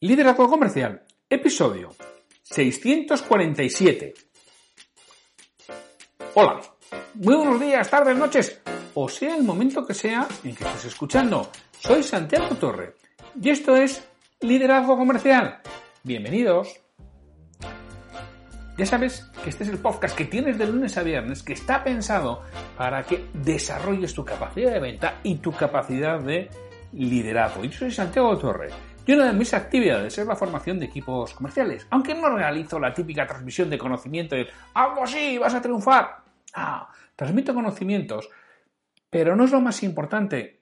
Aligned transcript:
Liderazgo 0.00 0.46
Comercial, 0.46 1.06
episodio 1.30 1.94
647. 2.42 4.12
Hola, 6.34 6.60
muy 7.14 7.34
buenos 7.34 7.58
días, 7.58 7.88
tardes, 7.88 8.14
noches, 8.14 8.60
o 8.92 9.08
sea 9.08 9.34
el 9.34 9.42
momento 9.42 9.86
que 9.86 9.94
sea 9.94 10.28
en 10.44 10.54
que 10.54 10.64
estés 10.64 10.84
escuchando. 10.84 11.50
Soy 11.78 12.02
Santiago 12.02 12.54
Torre 12.56 12.96
y 13.40 13.48
esto 13.48 13.74
es 13.74 14.06
Liderazgo 14.40 14.98
Comercial. 14.98 15.62
Bienvenidos. 16.02 16.78
Ya 18.76 18.84
sabes 18.84 19.30
que 19.42 19.48
este 19.48 19.64
es 19.64 19.70
el 19.70 19.78
podcast 19.78 20.14
que 20.14 20.26
tienes 20.26 20.58
de 20.58 20.66
lunes 20.66 20.98
a 20.98 21.04
viernes 21.04 21.42
que 21.42 21.54
está 21.54 21.82
pensado 21.82 22.42
para 22.76 23.02
que 23.04 23.24
desarrolles 23.32 24.12
tu 24.12 24.26
capacidad 24.26 24.74
de 24.74 24.80
venta 24.80 25.20
y 25.22 25.36
tu 25.36 25.52
capacidad 25.52 26.20
de 26.20 26.50
liderazgo. 26.92 27.64
Y 27.64 27.70
yo 27.70 27.78
soy 27.78 27.90
Santiago 27.90 28.36
Torre 28.36 28.68
y 29.06 29.12
una 29.12 29.26
de 29.26 29.32
mis 29.32 29.54
actividades 29.54 30.18
es 30.18 30.26
la 30.26 30.34
formación 30.34 30.80
de 30.80 30.86
equipos 30.86 31.32
comerciales, 31.32 31.86
aunque 31.90 32.12
no 32.12 32.28
realizo 32.28 32.80
la 32.80 32.92
típica 32.92 33.24
transmisión 33.24 33.70
de 33.70 33.78
conocimiento 33.78 34.34
de 34.34 34.48
algo 34.74 35.04
así, 35.04 35.38
vas 35.38 35.54
a 35.54 35.62
triunfar. 35.62 36.24
Ah, 36.54 36.90
transmito 37.14 37.54
conocimientos, 37.54 38.28
pero 39.08 39.36
no 39.36 39.44
es 39.44 39.52
lo 39.52 39.60
más 39.60 39.84
importante. 39.84 40.60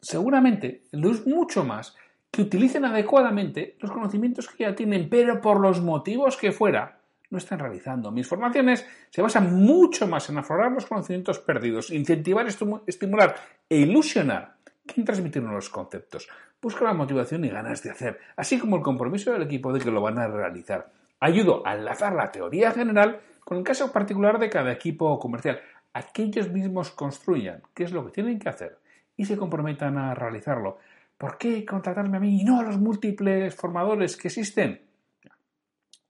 Seguramente 0.00 0.82
lo 0.92 1.12
es 1.12 1.26
mucho 1.26 1.64
más 1.64 1.96
que 2.30 2.42
utilicen 2.42 2.84
adecuadamente 2.84 3.76
los 3.78 3.92
conocimientos 3.92 4.48
que 4.48 4.64
ya 4.64 4.74
tienen, 4.74 5.08
pero 5.08 5.40
por 5.40 5.60
los 5.60 5.80
motivos 5.80 6.36
que 6.36 6.50
fuera, 6.50 6.98
no 7.30 7.38
están 7.38 7.58
realizando. 7.58 8.10
Mis 8.10 8.26
formaciones 8.26 8.86
se 9.10 9.22
basan 9.22 9.54
mucho 9.54 10.08
más 10.08 10.28
en 10.28 10.38
aflorar 10.38 10.72
los 10.72 10.86
conocimientos 10.86 11.38
perdidos, 11.38 11.90
incentivar, 11.90 12.46
estimular 12.86 13.36
e 13.68 13.76
ilusionar 13.76 14.57
que 14.88 15.00
en 15.00 15.06
transmitir 15.06 15.42
los 15.44 15.68
conceptos 15.68 16.28
busca 16.60 16.84
la 16.84 16.94
motivación 16.94 17.44
y 17.44 17.50
ganas 17.50 17.84
de 17.84 17.90
hacer, 17.90 18.18
así 18.36 18.58
como 18.58 18.76
el 18.76 18.82
compromiso 18.82 19.32
del 19.32 19.42
equipo 19.42 19.72
de 19.72 19.78
que 19.78 19.92
lo 19.92 20.02
van 20.02 20.18
a 20.18 20.26
realizar. 20.26 20.90
Ayudo 21.20 21.64
a 21.64 21.76
enlazar 21.76 22.14
la 22.14 22.32
teoría 22.32 22.72
general 22.72 23.20
con 23.44 23.58
el 23.58 23.64
caso 23.64 23.92
particular 23.92 24.38
de 24.38 24.50
cada 24.50 24.72
equipo 24.72 25.18
comercial, 25.18 25.60
a 25.92 26.02
que 26.02 26.24
ellos 26.24 26.50
mismos 26.50 26.90
construyan 26.90 27.62
qué 27.74 27.84
es 27.84 27.92
lo 27.92 28.04
que 28.04 28.12
tienen 28.12 28.38
que 28.38 28.48
hacer 28.48 28.78
y 29.16 29.24
se 29.24 29.36
comprometan 29.36 29.96
a 29.98 30.14
realizarlo. 30.14 30.78
¿Por 31.16 31.38
qué 31.38 31.64
contratarme 31.64 32.16
a 32.16 32.20
mí 32.20 32.40
y 32.40 32.44
no 32.44 32.60
a 32.60 32.62
los 32.62 32.78
múltiples 32.78 33.54
formadores 33.54 34.16
que 34.16 34.28
existen? 34.28 34.82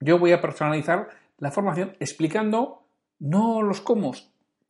Yo 0.01 0.19
voy 0.19 0.33
a 0.33 0.41
personalizar 0.41 1.09
la 1.39 1.51
formación 1.51 1.97
explicando 2.01 2.83
no 3.19 3.63
los 3.63 3.81
cómo, 3.81 4.13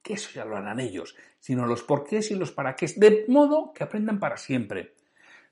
que 0.08 0.14
eso 0.14 0.30
ya 0.34 0.46
lo 0.46 0.56
harán 0.56 0.80
ellos, 0.80 1.14
sino 1.38 1.66
los 1.66 1.82
porqués 1.82 2.30
y 2.30 2.34
los 2.34 2.50
para 2.50 2.74
qué, 2.74 2.86
de 2.96 3.26
modo 3.28 3.74
que 3.74 3.84
aprendan 3.84 4.18
para 4.18 4.38
siempre 4.38 4.94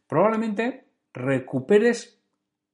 probablemente 0.06 0.84
recuperes 1.12 2.20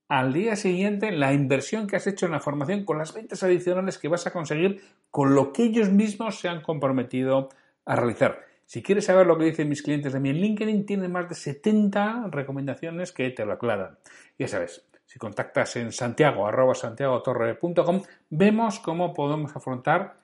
al 0.08 0.32
día 0.32 0.56
siguiente 0.56 1.10
la 1.10 1.32
inversión 1.32 1.86
que 1.86 1.96
has 1.96 2.06
hecho 2.06 2.26
en 2.26 2.32
la 2.32 2.40
formación 2.40 2.84
con 2.84 2.98
las 2.98 3.14
ventas 3.14 3.42
adicionales 3.42 3.98
que 3.98 4.08
vas 4.08 4.26
a 4.26 4.32
conseguir 4.32 4.82
con 5.10 5.34
lo 5.34 5.52
que 5.52 5.64
ellos 5.64 5.90
mismos 5.90 6.38
se 6.38 6.48
han 6.48 6.60
comprometido 6.60 7.48
a 7.84 7.96
realizar. 7.96 8.40
Si 8.66 8.82
quieres 8.82 9.06
saber 9.06 9.26
lo 9.26 9.38
que 9.38 9.44
dicen 9.46 9.68
mis 9.68 9.82
clientes 9.82 10.12
de 10.12 10.20
mí 10.20 10.30
en 10.30 10.40
LinkedIn, 10.40 10.86
tienen 10.86 11.12
más 11.12 11.28
de 11.28 11.34
70 11.34 12.28
recomendaciones 12.30 13.12
que 13.12 13.30
te 13.30 13.44
lo 13.44 13.52
aclaran. 13.52 13.98
Ya 14.38 14.48
sabes, 14.48 14.86
si 15.06 15.18
contactas 15.18 15.76
en 15.76 15.92
santiago 15.92 16.48
santiagotorre.com, 16.74 18.02
vemos 18.30 18.80
cómo 18.80 19.12
podemos 19.12 19.54
afrontar 19.56 20.21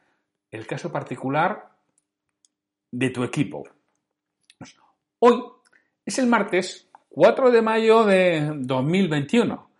el 0.50 0.66
caso 0.66 0.90
particular 0.90 1.70
de 2.90 3.10
tu 3.10 3.22
equipo. 3.22 3.64
Hoy 5.20 5.42
es 6.04 6.18
el 6.18 6.26
martes 6.26 6.88
4 7.10 7.50
de 7.50 7.62
mayo 7.62 8.04
de 8.04 8.52
2021. 8.54 9.70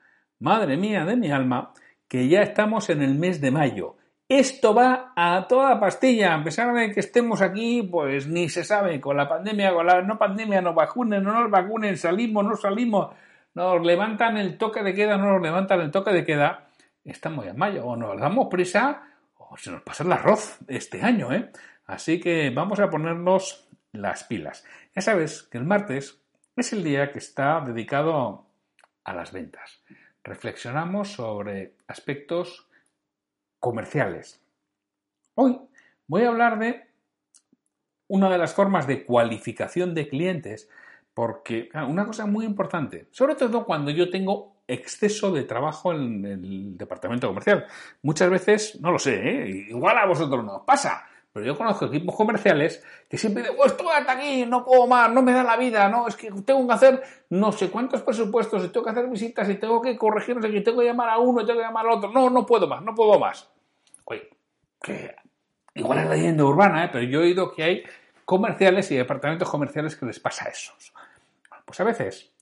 Madre 0.40 0.76
mía 0.76 1.04
de 1.04 1.16
mi 1.16 1.30
alma, 1.30 1.72
que 2.06 2.28
ya 2.28 2.42
estamos 2.42 2.90
en 2.90 3.02
el 3.02 3.14
mes 3.14 3.40
de 3.40 3.50
mayo. 3.50 3.96
Esto 4.28 4.74
va 4.74 5.12
a 5.16 5.46
toda 5.48 5.80
pastilla, 5.80 6.34
a 6.34 6.44
pesar 6.44 6.74
de 6.74 6.92
que 6.92 7.00
estemos 7.00 7.40
aquí, 7.40 7.82
pues 7.82 8.26
ni 8.26 8.50
se 8.50 8.62
sabe, 8.62 9.00
con 9.00 9.16
la 9.16 9.26
pandemia, 9.26 9.72
con 9.72 9.86
la 9.86 10.02
no 10.02 10.18
pandemia, 10.18 10.60
nos 10.60 10.74
vacunen, 10.74 11.22
no 11.22 11.32
nos 11.32 11.50
vacunen, 11.50 11.96
salimos, 11.96 12.44
no 12.44 12.54
salimos, 12.56 13.14
nos 13.54 13.82
levantan 13.82 14.36
el 14.36 14.58
toque 14.58 14.82
de 14.82 14.92
queda, 14.92 15.16
no 15.16 15.32
nos 15.32 15.40
levantan 15.40 15.80
el 15.80 15.90
toque 15.90 16.12
de 16.12 16.24
queda. 16.24 16.68
Estamos 17.04 17.46
ya 17.46 17.52
en 17.52 17.58
mayo, 17.58 17.86
o 17.86 17.96
nos 17.96 18.20
damos 18.20 18.48
prisa, 18.50 19.07
se 19.56 19.70
nos 19.70 19.82
pasa 19.82 20.04
el 20.04 20.12
arroz 20.12 20.58
este 20.68 21.02
año, 21.02 21.32
¿eh? 21.32 21.50
Así 21.86 22.20
que 22.20 22.50
vamos 22.50 22.80
a 22.80 22.90
ponernos 22.90 23.68
las 23.92 24.24
pilas. 24.24 24.64
Ya 24.94 25.02
sabes 25.02 25.42
que 25.44 25.58
el 25.58 25.64
martes 25.64 26.22
es 26.56 26.72
el 26.72 26.84
día 26.84 27.12
que 27.12 27.18
está 27.18 27.60
dedicado 27.60 28.46
a 29.04 29.14
las 29.14 29.32
ventas. 29.32 29.82
Reflexionamos 30.22 31.12
sobre 31.12 31.76
aspectos 31.86 32.68
comerciales. 33.58 34.42
Hoy 35.34 35.58
voy 36.06 36.24
a 36.24 36.28
hablar 36.28 36.58
de 36.58 36.88
una 38.08 38.30
de 38.30 38.38
las 38.38 38.54
formas 38.54 38.86
de 38.86 39.04
cualificación 39.04 39.94
de 39.94 40.08
clientes, 40.08 40.68
porque 41.18 41.68
una 41.88 42.06
cosa 42.06 42.26
muy 42.26 42.46
importante, 42.46 43.08
sobre 43.10 43.34
todo 43.34 43.64
cuando 43.64 43.90
yo 43.90 44.08
tengo 44.08 44.62
exceso 44.68 45.32
de 45.32 45.42
trabajo 45.42 45.92
en 45.92 46.24
el 46.24 46.78
departamento 46.78 47.26
comercial. 47.26 47.66
Muchas 48.02 48.30
veces, 48.30 48.78
no 48.80 48.92
lo 48.92 49.00
sé, 49.00 49.16
¿eh? 49.16 49.48
igual 49.68 49.98
a 49.98 50.06
vosotros 50.06 50.44
no 50.44 50.58
os 50.58 50.62
pasa, 50.62 51.08
pero 51.32 51.44
yo 51.44 51.58
conozco 51.58 51.86
equipos 51.86 52.14
comerciales 52.14 52.84
que 53.10 53.18
siempre 53.18 53.42
dicen, 53.42 53.56
pues 53.56 53.72
estoy 53.72 53.88
hasta 53.88 54.12
aquí, 54.12 54.46
no 54.46 54.64
puedo 54.64 54.86
más, 54.86 55.10
no 55.10 55.20
me 55.20 55.32
da 55.32 55.42
la 55.42 55.56
vida, 55.56 55.88
no, 55.88 56.06
es 56.06 56.14
que 56.14 56.30
tengo 56.30 56.64
que 56.68 56.74
hacer 56.74 57.02
no 57.30 57.50
sé 57.50 57.68
cuántos 57.68 58.02
presupuestos, 58.02 58.64
y 58.64 58.68
tengo 58.68 58.84
que 58.84 58.90
hacer 58.92 59.08
visitas, 59.08 59.48
y 59.48 59.56
tengo 59.56 59.82
que 59.82 59.98
corregir, 59.98 60.36
no 60.36 60.42
tengo 60.42 60.78
que 60.78 60.86
llamar 60.86 61.08
a 61.08 61.18
uno, 61.18 61.44
tengo 61.44 61.58
que 61.58 61.66
llamar 61.66 61.84
al 61.84 61.94
otro, 61.94 62.12
no, 62.12 62.30
no 62.30 62.46
puedo 62.46 62.68
más, 62.68 62.80
no 62.80 62.94
puedo 62.94 63.18
más. 63.18 63.50
Oye, 64.04 64.30
que 64.80 65.16
igual 65.74 65.98
es 65.98 66.10
leyenda 66.10 66.44
urbana, 66.44 66.84
¿eh? 66.84 66.90
pero 66.92 67.02
yo 67.02 67.18
he 67.18 67.24
oído 67.24 67.52
que 67.52 67.64
hay 67.64 67.82
comerciales 68.24 68.90
y 68.90 68.96
departamentos 68.96 69.48
comerciales 69.48 69.96
que 69.96 70.04
les 70.04 70.20
pasa 70.20 70.50
eso. 70.50 70.74
Pues 71.68 71.80
a 71.80 71.84
veces 71.84 72.32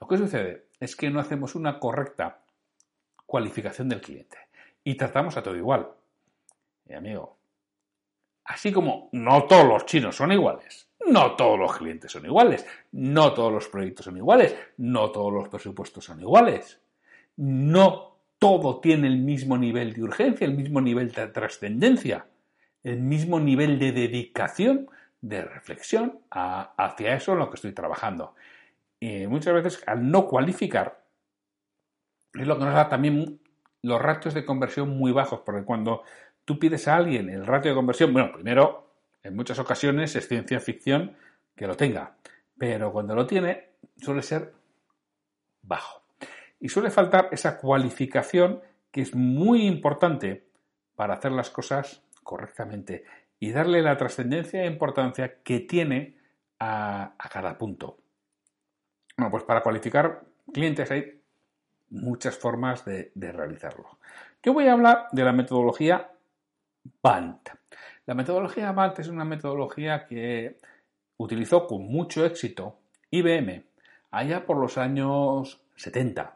lo 0.00 0.08
que 0.08 0.18
sucede 0.18 0.66
es 0.80 0.96
que 0.96 1.08
no 1.08 1.20
hacemos 1.20 1.54
una 1.54 1.78
correcta 1.78 2.40
cualificación 3.24 3.88
del 3.88 4.00
cliente 4.00 4.38
y 4.82 4.96
tratamos 4.96 5.36
a 5.36 5.42
todo 5.44 5.56
igual. 5.56 5.88
Y 6.88 6.94
amigo, 6.94 7.38
Así 8.44 8.72
como 8.72 9.08
no 9.12 9.44
todos 9.44 9.66
los 9.66 9.86
chinos 9.86 10.16
son 10.16 10.32
iguales, 10.32 10.88
no 11.06 11.36
todos 11.36 11.56
los 11.56 11.76
clientes 11.76 12.10
son 12.10 12.26
iguales, 12.26 12.66
no 12.90 13.32
todos 13.34 13.52
los 13.52 13.68
proyectos 13.68 14.04
son 14.06 14.16
iguales, 14.16 14.56
no 14.78 15.12
todos 15.12 15.32
los 15.32 15.48
presupuestos 15.48 16.04
son 16.04 16.20
iguales, 16.20 16.80
no 17.36 18.16
todo 18.40 18.80
tiene 18.80 19.06
el 19.06 19.18
mismo 19.18 19.56
nivel 19.56 19.92
de 19.92 20.02
urgencia, 20.02 20.44
el 20.44 20.56
mismo 20.56 20.80
nivel 20.80 21.12
de 21.12 21.28
trascendencia, 21.28 22.26
el 22.82 22.98
mismo 22.98 23.38
nivel 23.38 23.78
de 23.78 23.92
dedicación, 23.92 24.90
de 25.20 25.42
reflexión 25.42 26.18
hacia 26.30 27.14
eso 27.14 27.34
en 27.34 27.38
lo 27.38 27.48
que 27.48 27.54
estoy 27.54 27.72
trabajando. 27.72 28.34
Y 29.02 29.26
muchas 29.26 29.52
veces 29.52 29.82
al 29.88 30.08
no 30.08 30.28
cualificar 30.28 31.04
es 32.34 32.46
lo 32.46 32.56
que 32.56 32.64
nos 32.64 32.74
da 32.74 32.88
también 32.88 33.40
los 33.82 34.00
ratios 34.00 34.32
de 34.32 34.44
conversión 34.44 34.96
muy 34.96 35.10
bajos, 35.10 35.40
porque 35.40 35.64
cuando 35.64 36.04
tú 36.44 36.60
pides 36.60 36.86
a 36.86 36.94
alguien 36.94 37.28
el 37.28 37.44
ratio 37.44 37.72
de 37.72 37.74
conversión, 37.74 38.12
bueno, 38.12 38.30
primero, 38.32 38.94
en 39.24 39.34
muchas 39.34 39.58
ocasiones 39.58 40.14
es 40.14 40.28
ciencia 40.28 40.60
ficción 40.60 41.16
que 41.56 41.66
lo 41.66 41.76
tenga, 41.76 42.14
pero 42.56 42.92
cuando 42.92 43.16
lo 43.16 43.26
tiene 43.26 43.70
suele 43.96 44.22
ser 44.22 44.54
bajo. 45.62 46.04
Y 46.60 46.68
suele 46.68 46.92
faltar 46.92 47.28
esa 47.32 47.58
cualificación 47.58 48.60
que 48.92 49.00
es 49.00 49.16
muy 49.16 49.66
importante 49.66 50.46
para 50.94 51.14
hacer 51.14 51.32
las 51.32 51.50
cosas 51.50 52.04
correctamente 52.22 53.02
y 53.40 53.50
darle 53.50 53.82
la 53.82 53.96
trascendencia 53.96 54.62
e 54.62 54.68
importancia 54.68 55.42
que 55.42 55.58
tiene 55.58 56.18
a, 56.60 57.16
cada 57.32 57.58
punto. 57.58 58.01
Bueno, 59.16 59.30
pues 59.30 59.44
para 59.44 59.62
cualificar 59.62 60.22
clientes 60.52 60.90
hay 60.90 61.20
muchas 61.90 62.36
formas 62.36 62.84
de, 62.84 63.12
realizarlo. 63.14 63.98
Yo 64.42 64.52
voy 64.52 64.66
a 64.66 64.72
hablar 64.72 65.08
de 65.12 65.24
la 65.24 65.32
metodología 65.32 66.10
BANT. 67.02 67.50
La 68.06 68.14
metodología 68.14 68.72
BANT 68.72 68.98
es 69.00 69.08
una 69.08 69.24
metodología 69.24 70.06
que 70.06 70.56
utilizó 71.18 71.66
con 71.66 71.82
mucho 71.86 72.24
éxito 72.24 72.78
IBM 73.10 73.64
allá 74.10 74.44
por 74.44 74.56
los 74.56 74.78
años 74.78 75.60
70. 75.76 76.34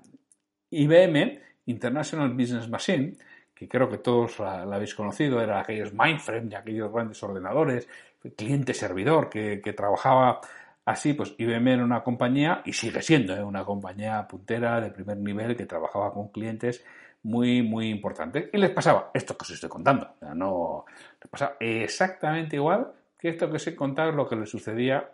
IBM, 0.70 1.40
International 1.66 2.30
Business 2.34 2.68
Machine, 2.68 3.16
que 3.54 3.68
creo 3.68 3.88
que 3.88 3.98
todos 3.98 4.38
la, 4.38 4.62
habéis 4.62 4.94
conocido, 4.94 5.40
era 5.40 5.60
aquellos 5.60 5.94
mainframe 5.94 6.54
aquellos 6.56 6.92
grandes 6.92 7.22
ordenadores, 7.22 7.88
cliente-servidor 8.36 9.30
que, 9.30 9.74
trabajaba 9.76 10.40
así, 10.86 11.12
pues 11.12 11.34
IBM 11.36 11.68
era 11.68 11.84
una 11.84 12.02
compañía, 12.02 12.62
y 12.64 12.72
sigue 12.72 13.02
siendo 13.02 13.36
¿eh? 13.36 13.42
una 13.42 13.64
compañía 13.64 14.26
puntera 14.26 14.80
de 14.80 14.90
primer 14.90 15.18
nivel 15.18 15.56
que 15.56 15.66
trabajaba 15.66 16.12
con 16.14 16.28
clientes 16.28 16.82
muy, 17.24 17.62
muy 17.62 17.90
importante. 17.90 18.48
Y 18.52 18.58
les 18.58 18.70
pasaba 18.70 19.10
esto 19.12 19.36
que 19.36 19.42
os 19.42 19.50
estoy 19.50 19.68
contando. 19.68 20.14
no, 20.34 20.86
les 21.20 21.30
pasaba 21.30 21.56
exactamente 21.60 22.56
igual 22.56 22.92
que 23.18 23.30
esto 23.30 23.50
que 23.50 23.56
os 23.56 23.66
he 23.66 23.74
contado 23.74 24.12
lo 24.12 24.28
que 24.28 24.36
le 24.36 24.46
sucedía 24.46 25.10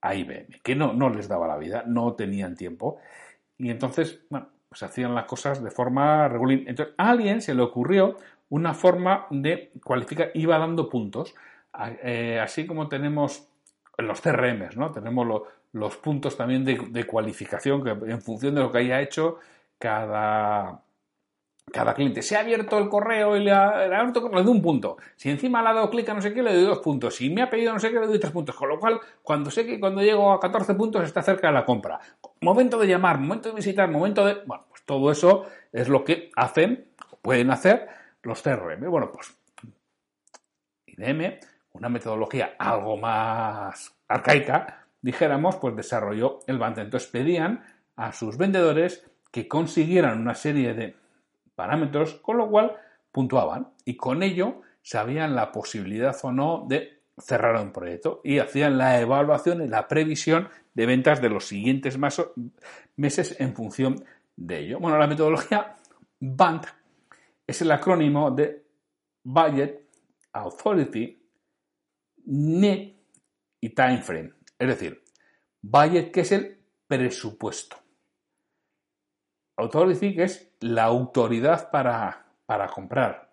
a 0.00 0.14
IBM, 0.14 0.60
que 0.62 0.74
no, 0.74 0.94
no 0.94 1.10
les 1.10 1.28
daba 1.28 1.46
la 1.46 1.58
vida, 1.58 1.84
no 1.86 2.14
tenían 2.14 2.56
tiempo. 2.56 2.98
y 3.58 3.70
entonces, 3.70 4.20
bueno, 4.30 4.48
pues 4.70 4.82
hacían 4.84 5.14
las 5.14 5.26
cosas 5.26 5.62
de 5.62 5.70
forma 5.70 6.28
regular. 6.28 6.60
Entonces, 6.66 6.94
a 6.96 7.10
alguien 7.10 7.42
se 7.42 7.54
le 7.54 7.62
ocurrió 7.62 8.16
una 8.48 8.72
forma 8.72 9.26
de 9.30 9.72
cualificar, 9.84 10.30
iba 10.34 10.58
dando 10.58 10.88
puntos, 10.88 11.34
eh, 12.02 12.40
así 12.40 12.66
como 12.66 12.88
tenemos 12.88 13.49
los 14.06 14.20
CRMs, 14.20 14.76
¿no? 14.76 14.90
Tenemos 14.90 15.26
los 15.72 15.96
puntos 15.96 16.36
también 16.36 16.64
de, 16.64 17.06
cualificación 17.06 17.82
que 17.82 17.90
en 17.90 18.20
función 18.20 18.54
de 18.54 18.60
lo 18.60 18.72
que 18.72 18.78
haya 18.78 19.00
hecho 19.00 19.38
cada, 19.78 20.82
cada 21.72 21.94
cliente. 21.94 22.22
Si 22.22 22.34
ha 22.34 22.40
abierto 22.40 22.78
el 22.78 22.88
correo 22.88 23.36
y 23.36 23.44
le 23.44 23.52
ha, 23.52 23.84
abierto, 23.84 24.28
le 24.28 24.42
doy 24.42 24.52
un 24.52 24.62
punto. 24.62 24.96
Si 25.16 25.30
encima 25.30 25.62
le 25.62 25.68
ha 25.68 25.74
dado 25.74 25.90
clic 25.90 26.08
a 26.08 26.14
no 26.14 26.22
sé 26.22 26.32
qué, 26.32 26.42
le 26.42 26.54
doy 26.54 26.64
dos 26.64 26.78
puntos. 26.78 27.14
Si 27.16 27.30
me 27.30 27.42
ha 27.42 27.50
pedido 27.50 27.72
no 27.72 27.78
sé 27.78 27.90
qué, 27.90 28.00
le 28.00 28.06
doy 28.06 28.18
tres 28.18 28.32
puntos. 28.32 28.54
Con 28.54 28.68
lo 28.68 28.78
cual, 28.78 29.00
cuando 29.22 29.50
sé 29.50 29.66
que 29.66 29.78
cuando 29.78 30.02
llego 30.02 30.32
a 30.32 30.40
14 30.40 30.74
puntos 30.74 31.04
está 31.04 31.22
cerca 31.22 31.48
de 31.48 31.54
la 31.54 31.64
compra. 31.64 31.98
Momento 32.40 32.78
de 32.78 32.86
llamar, 32.86 33.18
momento 33.18 33.50
de 33.50 33.54
visitar, 33.54 33.90
momento 33.90 34.24
de... 34.24 34.34
Bueno, 34.46 34.64
pues 34.68 34.82
todo 34.84 35.10
eso 35.10 35.46
es 35.72 35.88
lo 35.88 36.04
que 36.04 36.30
hacen, 36.36 36.88
pueden 37.22 37.50
hacer 37.50 37.88
los 38.22 38.42
CRM. 38.42 38.88
Bueno, 38.90 39.10
pues 39.12 39.36
IBM, 40.86 41.40
una 41.72 41.88
metodología 41.88 42.54
algo 42.58 42.96
más 42.96 43.94
arcaica, 44.08 44.86
dijéramos, 45.00 45.56
pues 45.56 45.76
desarrolló 45.76 46.40
el 46.46 46.58
Bante. 46.58 46.82
Entonces 46.82 47.10
pedían 47.10 47.64
a 47.96 48.12
sus 48.12 48.36
vendedores 48.36 49.04
que 49.30 49.46
consiguieran 49.46 50.20
una 50.20 50.34
serie 50.34 50.74
de 50.74 50.96
parámetros, 51.54 52.14
con 52.14 52.38
lo 52.38 52.48
cual 52.48 52.76
puntuaban 53.12 53.68
y 53.84 53.96
con 53.96 54.22
ello 54.22 54.62
sabían 54.82 55.34
la 55.34 55.52
posibilidad 55.52 56.16
o 56.22 56.32
no 56.32 56.64
de 56.68 57.00
cerrar 57.18 57.60
un 57.62 57.70
proyecto 57.70 58.20
y 58.24 58.38
hacían 58.38 58.78
la 58.78 59.00
evaluación 59.00 59.62
y 59.62 59.68
la 59.68 59.86
previsión 59.86 60.48
de 60.72 60.86
ventas 60.86 61.20
de 61.20 61.28
los 61.28 61.46
siguientes 61.46 61.98
meses 62.96 63.36
en 63.38 63.54
función 63.54 64.04
de 64.36 64.60
ello. 64.60 64.78
Bueno, 64.80 64.96
la 64.96 65.06
metodología 65.06 65.76
BANT 66.18 66.66
es 67.46 67.60
el 67.60 67.70
acrónimo 67.72 68.30
de 68.30 68.64
Budget, 69.22 69.86
Authority, 70.32 71.19
Net 72.26 72.96
y 73.60 73.70
Time 73.70 74.02
Frame. 74.02 74.32
Es 74.58 74.68
decir, 74.68 75.02
Budget 75.62 76.12
que 76.12 76.20
es 76.20 76.32
el 76.32 76.58
presupuesto. 76.86 77.76
Authority 79.56 80.14
que 80.14 80.24
es 80.24 80.52
la 80.60 80.84
autoridad 80.84 81.70
para, 81.70 82.26
para 82.46 82.68
comprar. 82.68 83.32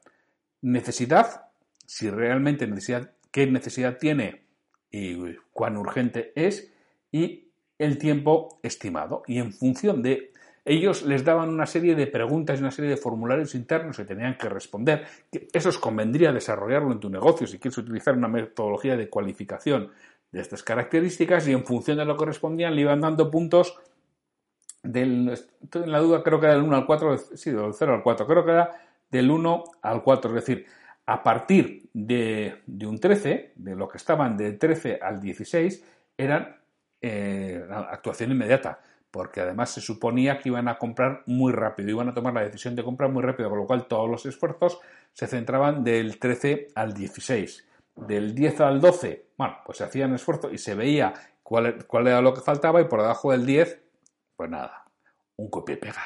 Necesidad, 0.61 1.49
si 1.85 2.09
realmente 2.09 2.67
necesidad, 2.67 3.11
qué 3.31 3.47
necesidad 3.47 3.97
tiene 3.97 4.45
y 4.91 5.35
cuán 5.53 5.77
urgente 5.77 6.33
es. 6.35 6.73
Y 7.11 7.51
el 7.77 7.97
tiempo 7.97 8.59
estimado. 8.63 9.23
Y 9.27 9.39
en 9.39 9.53
función 9.53 10.01
de 10.01 10.33
ellos 10.67 11.03
les 11.03 11.23
daban 11.23 11.47
una 11.47 11.65
serie 11.65 11.95
de 11.95 12.07
preguntas 12.07 12.59
y 12.59 12.61
una 12.61 12.71
serie 12.71 12.91
de 12.91 12.97
formularios 12.97 13.55
internos 13.55 13.95
que 13.95 14.03
tenían 14.03 14.37
que 14.37 14.49
responder. 14.49 15.05
Eso 15.31 15.69
os 15.69 15.79
convendría 15.79 16.33
desarrollarlo 16.33 16.91
en 16.91 16.99
tu 16.99 17.09
negocio 17.09 17.47
si 17.47 17.57
quieres 17.57 17.77
utilizar 17.77 18.17
una 18.17 18.27
metodología 18.27 18.97
de 18.97 19.09
cualificación 19.09 19.91
de 20.29 20.41
estas 20.41 20.63
características 20.63 21.47
y 21.47 21.53
en 21.53 21.63
función 21.63 21.97
de 21.97 22.05
lo 22.05 22.17
que 22.17 22.25
respondían 22.25 22.75
le 22.75 22.81
iban 22.81 22.99
dando 22.99 23.31
puntos 23.31 23.79
del, 24.83 25.39
en 25.73 25.91
la 25.91 25.99
duda, 25.99 26.21
creo 26.21 26.39
que 26.39 26.47
era 26.47 26.55
del 26.55 26.63
1 26.63 26.75
al 26.75 26.85
4, 26.85 27.17
sí, 27.17 27.51
del 27.51 27.73
0 27.73 27.95
al 27.95 28.03
4, 28.03 28.27
creo 28.27 28.45
que 28.45 28.51
era 28.51 28.71
del 29.09 29.31
1 29.31 29.63
al 29.81 30.03
4, 30.03 30.29
es 30.31 30.35
decir, 30.35 30.65
a 31.05 31.23
partir 31.23 31.89
de, 31.93 32.61
un 32.85 32.99
13, 32.99 33.53
de 33.55 33.75
lo 33.75 33.87
que 33.87 33.97
estaban 33.97 34.35
del 34.35 34.59
13 34.59 34.99
al 35.01 35.21
16, 35.21 35.83
eran 36.17 36.57
eh, 37.01 37.65
actuación 37.69 38.31
inmediata 38.31 38.81
porque 39.11 39.41
además 39.41 39.71
se 39.71 39.81
suponía 39.81 40.37
que 40.37 40.49
iban 40.49 40.67
a 40.67 40.77
comprar 40.77 41.23
muy 41.25 41.51
rápido, 41.53 41.89
iban 41.89 42.09
a 42.09 42.13
tomar 42.13 42.33
la 42.33 42.43
decisión 42.43 42.75
de 42.75 42.83
comprar 42.83 43.11
muy 43.11 43.23
rápido, 43.23 43.49
con 43.49 43.59
lo 43.59 43.65
cual 43.65 43.87
todos 43.87 44.09
los 44.09 44.25
esfuerzos 44.25 44.79
se 45.13 45.27
centraban 45.27 45.83
del 45.83 46.19
13 46.19 46.67
al 46.75 46.93
16. 46.93 47.65
Del 47.95 48.35
10 48.35 48.61
al 48.61 48.79
12, 48.79 49.29
bueno, 49.37 49.57
pues 49.65 49.79
se 49.79 49.83
hacían 49.85 50.13
esfuerzo 50.13 50.51
y 50.51 50.57
se 50.57 50.75
veía 50.75 51.13
cuál, 51.41 51.85
cuál 51.87 52.07
era 52.07 52.21
lo 52.21 52.33
que 52.33 52.41
faltaba 52.41 52.81
y 52.81 52.85
por 52.85 53.01
debajo 53.01 53.31
del 53.31 53.45
10, 53.45 53.81
pues 54.35 54.49
nada, 54.49 54.85
un 55.37 55.49
copia 55.49 55.73
y 55.73 55.77
pega. 55.77 56.03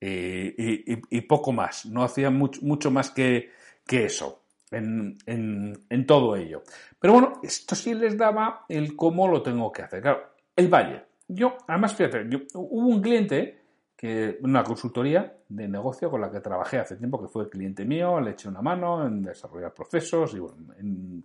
Y, 0.00 1.20
poco 1.22 1.50
más, 1.50 1.86
no 1.86 2.04
hacían 2.04 2.36
mucho, 2.36 2.60
mucho 2.62 2.90
más 2.90 3.10
que, 3.10 3.50
que 3.86 4.04
eso 4.04 4.42
en, 4.70 5.16
en, 5.26 6.06
todo 6.06 6.36
ello. 6.36 6.62
Pero 7.00 7.14
bueno, 7.14 7.40
esto 7.42 7.74
sí 7.74 7.94
les 7.94 8.18
daba 8.18 8.66
el 8.68 8.94
cómo 8.96 9.28
lo 9.28 9.42
tengo 9.42 9.72
que 9.72 9.82
hacer. 9.82 10.02
Claro, 10.02 10.34
el 10.54 10.68
valle 10.68 11.04
yo, 11.28 11.56
además, 11.66 11.94
fíjate, 11.94 12.26
hubo 12.54 12.88
un 12.88 13.00
cliente, 13.00 13.60
que 13.96 14.38
una 14.42 14.64
consultoría 14.64 15.36
de 15.48 15.68
negocio 15.68 16.10
con 16.10 16.20
la 16.20 16.30
que 16.30 16.40
trabajé 16.40 16.78
hace 16.78 16.96
tiempo, 16.96 17.20
que 17.22 17.28
fue 17.28 17.48
cliente 17.48 17.84
mío, 17.84 18.20
le 18.20 18.32
eché 18.32 18.48
una 18.48 18.60
mano 18.60 19.06
en 19.06 19.22
desarrollar 19.22 19.72
procesos 19.72 20.34
y 20.34 20.40
bueno, 20.40 20.74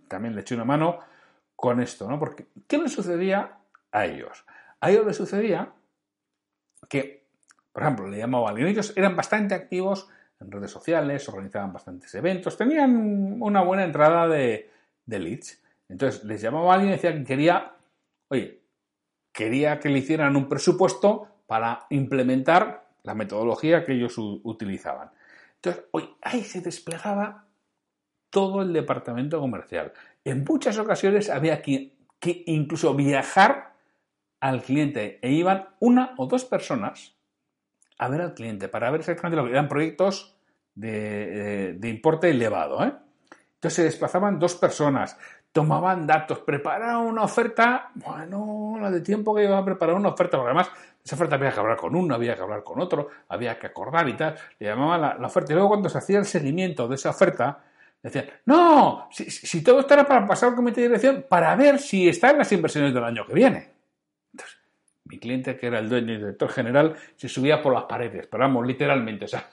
también 0.08 0.34
le 0.34 0.42
eché 0.42 0.54
una 0.54 0.64
mano 0.64 0.98
con 1.56 1.80
esto, 1.80 2.08
¿no? 2.08 2.18
Porque, 2.18 2.46
¿qué 2.66 2.78
le 2.78 2.88
sucedía 2.88 3.58
a 3.92 4.06
ellos? 4.06 4.46
A 4.80 4.90
ellos 4.90 5.04
les 5.06 5.16
sucedía 5.16 5.72
que, 6.88 7.26
por 7.72 7.82
ejemplo, 7.82 8.08
le 8.08 8.18
llamaba 8.18 8.48
a 8.48 8.50
alguien, 8.50 8.68
ellos 8.68 8.94
eran 8.96 9.14
bastante 9.16 9.54
activos 9.54 10.08
en 10.40 10.50
redes 10.50 10.70
sociales, 10.70 11.28
organizaban 11.28 11.72
bastantes 11.72 12.14
eventos, 12.14 12.56
tenían 12.56 13.42
una 13.42 13.62
buena 13.62 13.84
entrada 13.84 14.26
de, 14.26 14.70
de 15.04 15.18
leads. 15.18 15.62
Entonces 15.88 16.24
les 16.24 16.40
llamaba 16.40 16.72
a 16.72 16.74
alguien 16.76 16.90
y 16.90 16.96
decía 16.96 17.12
que 17.12 17.24
quería, 17.24 17.74
oye, 18.28 18.59
quería 19.32 19.78
que 19.80 19.88
le 19.88 19.98
hicieran 19.98 20.36
un 20.36 20.48
presupuesto 20.48 21.28
para 21.46 21.86
implementar 21.90 22.90
la 23.02 23.14
metodología 23.14 23.84
que 23.84 23.92
ellos 23.92 24.14
utilizaban. 24.18 25.10
Entonces, 25.56 25.84
hoy 25.90 26.08
ahí 26.22 26.42
se 26.42 26.60
desplegaba 26.60 27.46
todo 28.30 28.62
el 28.62 28.72
departamento 28.72 29.40
comercial. 29.40 29.92
En 30.24 30.44
muchas 30.44 30.78
ocasiones 30.78 31.28
había 31.28 31.60
que, 31.62 31.96
incluso 32.46 32.94
viajar 32.94 33.74
al 34.40 34.62
cliente 34.62 35.18
e 35.22 35.32
iban 35.32 35.68
una 35.80 36.14
o 36.16 36.26
dos 36.26 36.44
personas 36.44 37.16
a 37.98 38.08
ver 38.08 38.22
al 38.22 38.34
cliente 38.34 38.68
para 38.68 38.90
ver 38.90 39.00
exactamente 39.00 39.36
lo 39.36 39.44
que 39.44 39.52
eran 39.52 39.68
proyectos 39.68 40.36
de, 40.74 41.74
de 41.78 41.88
importe 41.88 42.30
elevado. 42.30 42.82
¿eh? 42.84 42.94
Entonces 43.54 43.74
se 43.74 43.84
desplazaban 43.84 44.38
dos 44.38 44.54
personas, 44.54 45.18
tomaban 45.52 46.06
datos, 46.06 46.38
preparaban 46.40 47.06
una 47.06 47.22
oferta, 47.22 47.90
bueno, 47.94 48.76
la 48.80 48.90
de 48.90 49.00
tiempo 49.00 49.34
que 49.34 49.44
iba 49.44 49.58
a 49.58 49.64
preparar 49.64 49.96
una 49.96 50.10
oferta, 50.10 50.36
porque 50.36 50.50
además 50.50 50.70
esa 51.04 51.16
oferta 51.16 51.34
había 51.34 51.50
que 51.50 51.60
hablar 51.60 51.76
con 51.76 51.94
uno, 51.96 52.14
había 52.14 52.36
que 52.36 52.42
hablar 52.42 52.62
con 52.62 52.80
otro, 52.80 53.08
había 53.28 53.58
que 53.58 53.66
acordar 53.66 54.08
y 54.08 54.14
tal, 54.14 54.36
le 54.58 54.66
llamaban 54.68 55.00
la, 55.20 55.26
oferta. 55.26 55.52
Y 55.52 55.54
luego 55.54 55.70
cuando 55.70 55.88
se 55.88 55.98
hacía 55.98 56.18
el 56.18 56.24
seguimiento 56.24 56.86
de 56.86 56.94
esa 56.94 57.10
oferta, 57.10 57.64
decían, 58.02 58.26
no, 58.46 59.08
si, 59.10 59.62
todo 59.62 59.80
esto 59.80 59.94
era 59.94 60.06
para 60.06 60.26
pasar 60.26 60.50
al 60.50 60.56
comité 60.56 60.82
de 60.82 60.88
dirección, 60.88 61.24
para 61.28 61.54
ver 61.56 61.78
si 61.78 62.08
están 62.08 62.38
las 62.38 62.52
inversiones 62.52 62.94
del 62.94 63.04
año 63.04 63.26
que 63.26 63.34
viene. 63.34 63.70
Entonces, 64.32 64.58
mi 65.04 65.18
cliente, 65.18 65.56
que 65.56 65.66
era 65.66 65.80
el 65.80 65.88
dueño 65.88 66.12
y 66.12 66.18
director 66.18 66.48
general, 66.50 66.94
se 67.16 67.28
subía 67.28 67.60
por 67.60 67.74
las 67.74 67.84
paredes, 67.84 68.28
pero 68.30 68.62
literalmente, 68.62 69.24
o 69.24 69.28
sea, 69.28 69.48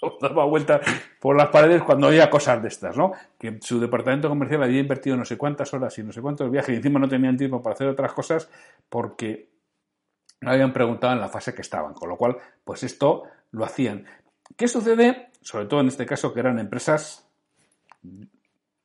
daba 0.20 0.44
vuelta 0.44 0.80
por 1.20 1.36
las 1.36 1.48
paredes 1.48 1.82
cuando 1.82 2.06
había 2.06 2.30
cosas 2.30 2.62
de 2.62 2.68
estas, 2.68 2.96
¿no? 2.96 3.12
Que 3.38 3.58
su 3.60 3.80
departamento 3.80 4.28
comercial 4.28 4.62
había 4.62 4.80
invertido 4.80 5.16
no 5.16 5.24
sé 5.24 5.36
cuántas 5.36 5.72
horas 5.74 5.98
y 5.98 6.02
no 6.02 6.12
sé 6.12 6.20
cuántos 6.20 6.50
viajes 6.50 6.74
y 6.74 6.76
encima 6.76 6.98
no 6.98 7.08
tenían 7.08 7.36
tiempo 7.36 7.62
para 7.62 7.74
hacer 7.74 7.88
otras 7.88 8.12
cosas 8.12 8.48
porque 8.88 9.50
no 10.40 10.50
habían 10.50 10.72
preguntado 10.72 11.12
en 11.12 11.20
la 11.20 11.28
fase 11.28 11.54
que 11.54 11.62
estaban, 11.62 11.92
con 11.92 12.08
lo 12.08 12.16
cual, 12.16 12.36
pues 12.64 12.82
esto 12.82 13.24
lo 13.50 13.64
hacían. 13.64 14.06
¿Qué 14.56 14.68
sucede? 14.68 15.30
Sobre 15.42 15.66
todo 15.66 15.80
en 15.80 15.88
este 15.88 16.06
caso 16.06 16.32
que 16.32 16.40
eran 16.40 16.58
empresas 16.58 17.28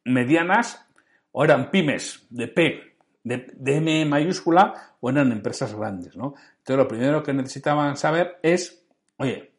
medianas 0.04 0.86
o 1.32 1.44
eran 1.44 1.72
pymes 1.72 2.28
de 2.30 2.48
P, 2.48 2.98
de, 3.24 3.48
de 3.56 3.76
M 3.78 4.06
mayúscula 4.06 4.96
o 5.00 5.10
eran 5.10 5.32
empresas 5.32 5.74
grandes, 5.74 6.16
¿no? 6.18 6.36
Entonces 6.58 6.78
lo 6.78 6.88
primero 6.88 7.24
que 7.24 7.34
necesitaban 7.34 7.96
saber 7.96 8.38
es, 8.44 8.86
oye, 9.18 9.55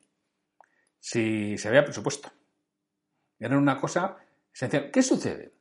si 1.06 1.56
se 1.56 1.68
había 1.68 1.84
presupuesto. 1.84 2.32
Era 3.38 3.56
una 3.56 3.78
cosa 3.80 4.16
esencial. 4.52 4.90
¿Qué 4.90 5.02
sucede? 5.02 5.52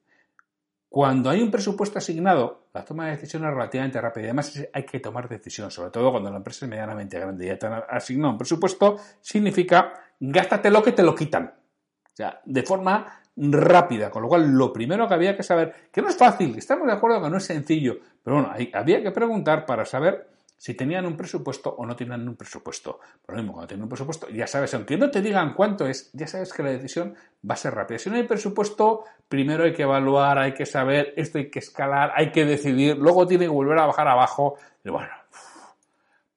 Cuando 0.90 1.30
hay 1.30 1.44
un 1.44 1.52
presupuesto 1.52 2.00
asignado, 2.00 2.70
la 2.74 2.84
toma 2.84 3.06
de 3.06 3.12
decisiones 3.12 3.50
es 3.50 3.54
relativamente 3.54 4.02
rápida. 4.02 4.24
Además, 4.24 4.68
hay 4.74 4.84
que 4.86 5.00
tomar 5.00 5.30
decisión, 5.30 5.70
sobre 5.70 5.92
todo 5.92 6.10
cuando 6.10 6.32
la 6.32 6.38
empresa 6.38 6.66
es 6.66 6.70
medianamente 6.72 7.20
grande. 7.20 7.46
Ya 7.46 7.60
te 7.60 7.68
han 7.68 7.84
asignado 7.88 8.32
un 8.32 8.40
presupuesto, 8.40 8.98
significa 9.22 9.94
gástate 10.20 10.72
lo 10.72 10.82
que 10.82 10.94
te 10.94 11.04
lo 11.04 11.14
quitan. 11.14 11.46
O 11.46 12.16
sea, 12.16 12.42
de 12.44 12.64
forma 12.64 13.22
rápida. 13.38 14.10
Con 14.10 14.24
lo 14.24 14.30
cual, 14.30 14.50
lo 14.50 14.74
primero 14.74 15.08
que 15.08 15.14
había 15.14 15.38
que 15.38 15.44
saber, 15.44 15.92
que 15.92 16.02
no 16.02 16.10
es 16.10 16.18
fácil, 16.18 16.58
estamos 16.58 16.88
de 16.88 16.94
acuerdo 16.94 17.22
que 17.22 17.30
no 17.30 17.38
es 17.38 17.46
sencillo, 17.46 18.00
pero 18.24 18.38
bueno, 18.38 18.52
había 18.74 19.04
que 19.04 19.12
preguntar 19.12 19.68
para 19.68 19.86
saber 19.86 20.28
si 20.58 20.74
tenían 20.74 21.06
un 21.06 21.18
presupuesto 21.18 21.70
o 21.70 21.86
no 21.86 21.96
tenían 21.96 22.28
un 22.28 22.36
presupuesto. 22.36 23.00
Por 23.26 23.36
lo 23.36 23.42
mismo, 23.42 23.54
cuando 23.54 23.68
tienen 23.68 23.84
un 23.84 23.90
presupuesto, 23.90 24.30
ya 24.30 24.48
sabes, 24.48 24.74
aunque 24.74 24.98
no 24.98 25.12
te 25.12 25.22
digan 25.22 25.54
cuánto 25.54 25.86
es, 25.88 26.10
ya 26.14 26.28
sabes 26.28 26.54
que 26.54 26.64
la 26.64 26.70
decisión 26.70 27.16
va 27.48 27.56
a 27.56 27.58
ser 27.58 27.76
rápida. 27.76 28.00
Si 28.00 28.10
no 28.10 28.16
hay 28.16 28.24
presupuesto, 28.24 29.04
primero 29.28 29.64
hay 29.64 29.74
que 29.74 29.84
evaluar, 29.84 30.38
hay 30.38 30.54
que 30.54 30.66
saber, 30.66 31.14
esto 31.18 31.38
hay 31.38 31.50
que 31.50 31.60
escalar, 31.60 32.14
hay 32.16 32.32
que 32.32 32.46
decidir, 32.46 32.98
luego 32.98 33.28
tiene 33.28 33.46
que 33.46 33.50
volver 33.50 33.78
a 33.80 33.86
bajar 33.86 34.08
abajo. 34.08 34.56
Bueno, 34.84 35.10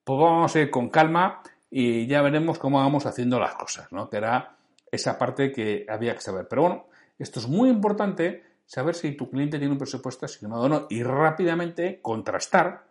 pues 0.03 0.19
vamos 0.19 0.55
a 0.55 0.59
ir 0.59 0.69
con 0.69 0.89
calma 0.89 1.41
y 1.71 2.07
ya 2.07 2.21
veremos 2.21 2.59
cómo 2.59 2.79
vamos 2.79 3.05
haciendo 3.05 3.39
las 3.39 3.55
cosas, 3.55 3.91
¿no? 3.91 4.09
Que 4.09 4.17
era 4.17 4.55
esa 4.91 5.17
parte 5.17 5.51
que 5.51 5.85
había 5.87 6.15
que 6.15 6.21
saber. 6.21 6.47
Pero 6.47 6.63
bueno, 6.63 6.85
esto 7.17 7.39
es 7.39 7.47
muy 7.47 7.69
importante 7.69 8.43
saber 8.65 8.95
si 8.95 9.13
tu 9.13 9.29
cliente 9.29 9.59
tiene 9.59 9.71
un 9.71 9.77
presupuesto 9.77 10.25
asignado 10.25 10.63
o 10.63 10.69
no 10.69 10.87
y 10.89 11.03
rápidamente 11.03 11.99
contrastar 12.01 12.88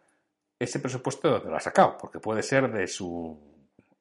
ese 0.59 0.81
presupuesto 0.81 1.29
de 1.29 1.35
donde 1.35 1.51
lo 1.51 1.57
ha 1.57 1.61
sacado, 1.61 1.97
porque 1.99 2.19
puede 2.19 2.43
ser 2.43 2.73
de 2.73 2.87
su 2.87 3.39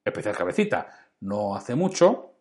especial 0.04 0.36
cabecita. 0.36 0.88
No 1.20 1.56
hace 1.56 1.76
mucho, 1.76 2.38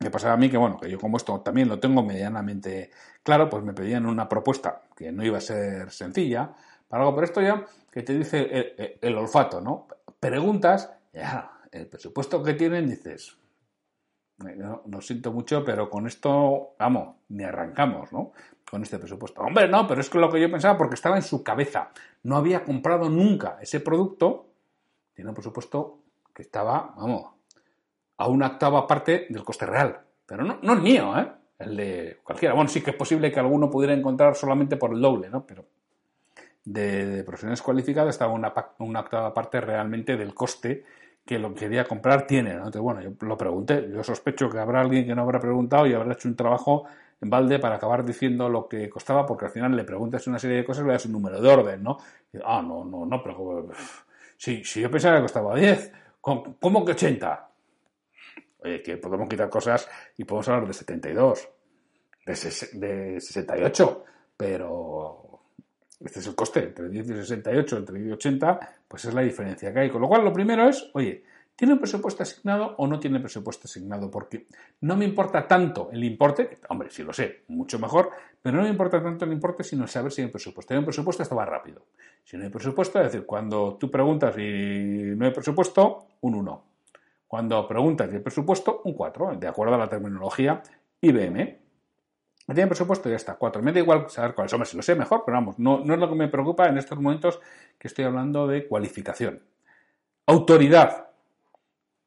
me 0.00 0.10
pasaba 0.10 0.34
a 0.34 0.36
mí 0.36 0.50
que, 0.50 0.56
bueno, 0.56 0.78
que 0.78 0.90
yo 0.90 0.98
como 0.98 1.16
esto 1.16 1.40
también 1.40 1.68
lo 1.68 1.78
tengo 1.80 2.02
medianamente 2.02 2.90
claro, 3.22 3.48
pues 3.48 3.62
me 3.62 3.72
pedían 3.72 4.06
una 4.06 4.28
propuesta 4.28 4.82
que 4.94 5.10
no 5.10 5.24
iba 5.24 5.38
a 5.38 5.40
ser 5.40 5.90
sencilla 5.90 6.54
para 6.88 7.02
algo, 7.02 7.14
pero 7.14 7.24
esto 7.24 7.42
ya 7.42 7.64
que 7.90 8.02
te 8.02 8.14
dice 8.16 8.98
el, 9.00 9.16
olfato, 9.16 9.60
¿no? 9.60 9.88
Preguntas, 10.20 10.92
ya, 11.12 11.60
el 11.72 11.86
presupuesto 11.86 12.42
que 12.42 12.54
tienen, 12.54 12.88
dices, 12.88 13.38
no, 14.38 14.82
no, 14.84 15.00
siento 15.00 15.32
mucho, 15.32 15.64
pero 15.64 15.88
con 15.88 16.06
esto, 16.06 16.74
vamos, 16.78 17.16
ni 17.28 17.44
arrancamos, 17.44 18.12
¿no? 18.12 18.32
Con 18.70 18.82
este 18.82 18.98
presupuesto. 18.98 19.42
Hombre, 19.42 19.68
no, 19.68 19.86
pero 19.86 20.00
es 20.00 20.10
que 20.10 20.18
lo 20.18 20.30
que 20.30 20.40
yo 20.40 20.50
pensaba 20.50 20.76
porque 20.76 20.94
estaba 20.94 21.16
en 21.16 21.22
su 21.22 21.42
cabeza. 21.42 21.90
No 22.24 22.36
había 22.36 22.64
comprado 22.64 23.08
nunca 23.08 23.58
ese 23.60 23.80
producto. 23.80 24.46
Tiene 25.14 25.30
un 25.30 25.34
presupuesto 25.34 25.98
que 26.34 26.42
estaba, 26.42 26.92
vamos, 26.96 27.26
a 28.16 28.28
una 28.28 28.48
octava 28.48 28.86
parte 28.86 29.26
del 29.30 29.44
coste 29.44 29.66
real. 29.66 30.00
Pero 30.26 30.44
no, 30.44 30.58
no 30.62 30.74
es 30.74 30.80
mío, 30.80 31.16
¿eh? 31.18 31.30
El 31.58 31.76
de 31.76 32.18
cualquiera. 32.22 32.54
Bueno, 32.54 32.68
sí 32.68 32.82
que 32.82 32.90
es 32.90 32.96
posible 32.96 33.30
que 33.30 33.40
alguno 33.40 33.70
pudiera 33.70 33.94
encontrar 33.94 34.34
solamente 34.34 34.76
por 34.76 34.92
el 34.92 35.00
doble, 35.00 35.30
¿no? 35.30 35.46
Pero 35.46 35.64
de, 36.66 37.22
profesiones 37.24 37.62
cualificadas 37.62 38.10
estaba 38.10 38.32
una, 38.32 38.52
una 38.78 39.00
octava 39.00 39.32
parte 39.32 39.60
realmente 39.60 40.16
del 40.16 40.34
coste 40.34 40.84
que 41.24 41.38
lo 41.38 41.54
que 41.54 41.60
quería 41.60 41.84
comprar 41.84 42.26
tiene. 42.26 42.50
¿no? 42.50 42.58
Entonces, 42.66 42.82
bueno, 42.82 43.00
yo 43.00 43.10
lo 43.20 43.36
pregunté. 43.36 43.88
Yo 43.92 44.04
sospecho 44.04 44.50
que 44.50 44.58
habrá 44.58 44.80
alguien 44.80 45.06
que 45.06 45.14
no 45.14 45.22
habrá 45.22 45.40
preguntado 45.40 45.86
y 45.86 45.94
habrá 45.94 46.12
hecho 46.12 46.28
un 46.28 46.36
trabajo 46.36 46.84
en 47.20 47.30
balde 47.30 47.58
para 47.58 47.76
acabar 47.76 48.04
diciendo 48.04 48.48
lo 48.48 48.68
que 48.68 48.88
costaba, 48.88 49.24
porque 49.24 49.46
al 49.46 49.50
final 49.50 49.74
le 49.74 49.84
preguntas 49.84 50.26
una 50.26 50.38
serie 50.38 50.58
de 50.58 50.64
cosas 50.64 50.84
y 50.84 50.86
le 50.86 50.92
das 50.92 51.06
un 51.06 51.12
número 51.12 51.40
de 51.40 51.48
orden, 51.48 51.82
¿no? 51.82 51.98
ah, 52.44 52.62
no, 52.62 52.84
no, 52.84 53.06
no, 53.06 53.22
pero 53.22 53.68
si, 54.36 54.64
si 54.64 54.80
yo 54.80 54.90
pensaba 54.90 55.16
que 55.16 55.22
costaba 55.22 55.56
10, 55.56 55.92
¿cómo 56.20 56.84
que 56.84 56.92
80? 56.92 57.50
Oye, 58.58 58.82
que 58.82 58.96
podemos 58.98 59.28
quitar 59.28 59.48
cosas 59.48 59.88
y 60.16 60.24
podemos 60.24 60.48
hablar 60.48 60.66
de 60.66 60.74
72, 60.74 61.48
de, 62.26 62.32
de 62.32 63.20
68, 63.20 64.04
pero 64.36 65.26
este 66.00 66.20
es 66.20 66.26
el 66.26 66.34
coste, 66.34 66.64
entre 66.64 66.88
10 66.88 67.10
y 67.10 67.14
68, 67.14 67.76
entre 67.78 67.96
10 67.96 68.08
y 68.08 68.12
80, 68.12 68.60
pues 68.86 69.04
es 69.06 69.14
la 69.14 69.22
diferencia 69.22 69.72
que 69.72 69.80
hay. 69.80 69.90
Con 69.90 70.02
lo 70.02 70.08
cual, 70.08 70.24
lo 70.24 70.32
primero 70.32 70.68
es, 70.68 70.90
oye, 70.92 71.24
¿tiene 71.56 71.72
un 71.72 71.80
presupuesto 71.80 72.22
asignado 72.22 72.74
o 72.76 72.86
no 72.86 73.00
tiene 73.00 73.18
presupuesto 73.18 73.66
asignado? 73.66 74.10
Porque 74.10 74.46
no 74.82 74.96
me 74.96 75.04
importa 75.04 75.48
tanto 75.48 75.88
el 75.90 76.04
importe, 76.04 76.58
hombre, 76.68 76.90
si 76.90 77.02
lo 77.02 77.12
sé, 77.12 77.44
mucho 77.48 77.78
mejor, 77.78 78.10
pero 78.42 78.58
no 78.58 78.62
me 78.62 78.68
importa 78.68 79.02
tanto 79.02 79.24
el 79.24 79.32
importe 79.32 79.64
sino 79.64 79.86
saber 79.88 80.12
si 80.12 80.20
hay 80.20 80.26
un 80.26 80.32
presupuesto. 80.32 80.68
Si 80.68 80.74
hay 80.74 80.78
un 80.78 80.84
presupuesto, 80.84 81.22
esto 81.22 81.34
va 81.34 81.46
rápido. 81.46 81.86
Si 82.22 82.36
no 82.36 82.44
hay 82.44 82.50
presupuesto, 82.50 83.00
es 83.00 83.06
decir, 83.06 83.26
cuando 83.26 83.76
tú 83.80 83.90
preguntas 83.90 84.36
y 84.38 85.14
no 85.16 85.24
hay 85.24 85.32
presupuesto, 85.32 86.06
un 86.20 86.34
1. 86.34 86.64
Cuando 87.26 87.66
preguntas 87.66 88.08
y 88.12 88.16
hay 88.16 88.20
presupuesto, 88.20 88.82
un 88.84 88.92
4, 88.92 89.36
de 89.36 89.48
acuerdo 89.48 89.74
a 89.74 89.78
la 89.78 89.88
terminología 89.88 90.62
IBM. 91.00 91.58
Me 92.48 92.54
tienen 92.54 92.68
presupuesto 92.68 93.08
y 93.08 93.12
ya 93.12 93.16
está, 93.16 93.34
4. 93.34 93.62
Me 93.62 93.72
da 93.72 93.80
igual 93.80 94.08
saber 94.08 94.34
cuáles 94.34 94.52
son, 94.52 94.64
si 94.64 94.76
lo 94.76 94.82
sé 94.82 94.94
mejor, 94.94 95.22
pero 95.26 95.36
vamos, 95.36 95.58
no, 95.58 95.80
no 95.84 95.94
es 95.94 96.00
lo 96.00 96.08
que 96.08 96.14
me 96.14 96.28
preocupa 96.28 96.68
en 96.68 96.78
estos 96.78 96.98
momentos 97.00 97.40
que 97.78 97.88
estoy 97.88 98.04
hablando 98.04 98.46
de 98.46 98.68
cualificación. 98.68 99.42
Autoridad. 100.26 101.06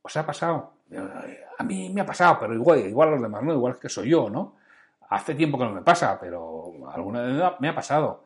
¿Os 0.01 0.18
ha 0.18 0.25
pasado? 0.25 0.74
A 1.58 1.63
mí 1.63 1.89
me 1.94 2.01
ha 2.01 2.06
pasado, 2.06 2.38
pero 2.39 2.53
igual, 2.53 2.79
igual 2.79 3.10
a 3.10 3.12
los 3.12 3.22
demás, 3.22 3.44
¿no? 3.44 3.53
Igual 3.53 3.79
que 3.79 3.89
soy 3.89 4.10
yo, 4.10 4.29
¿no? 4.29 4.56
Hace 5.10 5.36
tiempo 5.36 5.58
que 5.58 5.65
no 5.65 5.72
me 5.72 5.82
pasa, 5.82 6.20
pero 6.20 6.72
alguna 6.94 7.22
vez 7.22 7.44
me 7.60 7.70
ha 7.70 7.75
pasado 7.75 8.25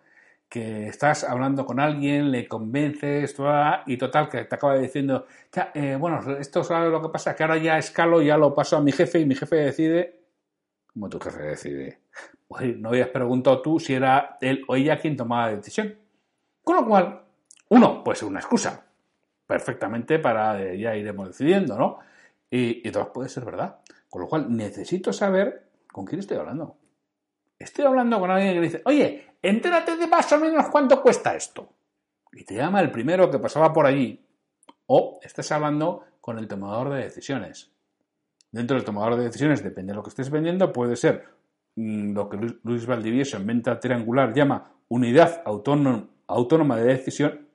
que 0.53 0.88
estás 0.88 1.24
hablando 1.24 1.65
con 1.65 1.80
alguien, 1.80 2.30
le 2.30 2.48
convences, 2.48 3.36
y 3.88 3.98
total, 3.98 4.30
que 4.30 4.46
te 4.46 4.53
acaba 4.53 4.77
diciendo, 4.77 5.25
ya, 5.51 5.72
eh, 5.74 5.96
bueno, 6.00 6.20
esto 6.38 6.62
es 6.62 6.70
lo 6.70 7.01
que 7.01 7.10
pasa, 7.10 7.36
que 7.36 7.42
ahora 7.42 7.58
ya 7.58 7.80
escalo, 7.80 8.22
ya 8.22 8.38
lo 8.38 8.53
paso 8.53 8.77
a 8.77 8.82
mi 8.82 8.92
jefe 8.92 9.20
y 9.20 9.25
mi 9.25 9.34
jefe 9.34 9.56
decide, 9.56 10.20
como 10.94 11.10
tu 11.10 11.20
jefe 11.20 11.42
decide. 11.42 12.00
Pues 12.48 12.77
no 12.77 12.89
habías 12.89 13.08
preguntado 13.08 13.63
tú 13.63 13.80
si 13.80 13.96
era 13.96 14.38
él 14.42 14.63
o 14.68 14.75
ella 14.75 15.00
quien 15.00 15.18
tomaba 15.18 15.48
la 15.48 15.56
decisión. 15.56 15.96
Con 16.63 16.75
lo 16.75 16.86
cual, 16.86 17.24
uno, 17.70 18.03
puede 18.03 18.18
ser 18.18 18.27
una 18.27 18.39
excusa, 18.39 18.86
perfectamente 19.46 20.20
para, 20.20 20.74
ya 20.76 20.96
iremos 20.96 21.28
decidiendo, 21.28 21.78
¿no? 21.78 22.00
Y, 22.50 22.88
y 22.88 22.92
dos, 22.92 23.08
puede 23.14 23.30
ser 23.30 23.46
verdad. 23.46 23.80
Con 24.10 24.22
lo 24.22 24.28
cual, 24.28 24.56
necesito 24.56 25.12
saber 25.12 25.70
con 25.92 26.06
quién 26.06 26.20
estoy 26.20 26.38
hablando. 26.38 26.78
Estoy 27.58 27.86
hablando 27.86 28.20
con 28.20 28.30
alguien 28.30 28.54
que 28.54 28.62
dice, 28.62 28.82
oye, 28.86 29.38
entérate 29.42 29.96
de 29.96 30.08
más 30.08 30.32
o 30.34 30.40
menos 30.40 30.68
cuánto 30.70 31.02
cuesta 31.02 31.36
esto. 31.36 31.70
Y 32.32 32.44
te 32.44 32.56
llama 32.56 32.82
el 32.82 32.92
primero 32.92 33.30
que 33.30 33.40
pasaba 33.40 33.72
por 33.72 33.86
allí. 33.86 34.24
O 34.88 35.20
estás 35.24 35.52
hablando 35.52 36.04
con 36.20 36.38
el 36.40 36.48
tomador 36.48 36.90
de 36.90 37.04
decisiones. 37.04 37.72
Dentro 38.52 38.76
del 38.76 38.86
tomador 38.86 39.18
de 39.18 39.26
decisiones, 39.26 39.64
depende 39.64 39.92
de 39.92 39.96
lo 39.96 40.04
que 40.04 40.10
estés 40.10 40.30
vendiendo, 40.30 40.72
puede 40.72 40.96
ser 40.96 41.26
mm, 41.76 42.14
lo 42.14 42.30
que 42.30 42.38
Luis 42.64 42.86
Valdivieso 42.86 43.38
en 43.38 43.48
venta 43.48 43.80
triangular 43.80 44.34
llama 44.34 44.72
unidad 44.90 45.42
autónoma 45.46 46.78
de 46.78 46.84
decisión. 46.84 47.48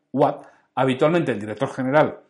Habitualmente 0.81 1.33
el 1.33 1.41
director 1.41 1.69
general 1.71 2.21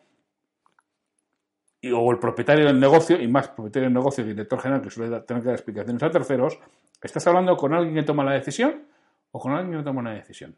o 1.92 2.10
el 2.10 2.18
propietario 2.18 2.64
del 2.64 2.80
negocio, 2.80 3.20
y 3.20 3.28
más 3.28 3.48
propietario 3.48 3.88
del 3.88 3.92
negocio 3.92 4.24
que 4.24 4.30
director 4.30 4.58
general 4.58 4.80
que 4.80 4.88
suele 4.88 5.20
tener 5.20 5.42
que 5.42 5.48
dar 5.48 5.56
explicaciones 5.56 6.02
a 6.02 6.10
terceros, 6.10 6.58
¿estás 7.02 7.26
hablando 7.26 7.58
con 7.58 7.74
alguien 7.74 7.94
que 7.94 8.04
toma 8.04 8.24
la 8.24 8.32
decisión 8.32 8.86
o 9.32 9.38
con 9.38 9.52
alguien 9.52 9.78
que 9.78 9.84
toma 9.84 10.00
una 10.00 10.14
decisión? 10.14 10.56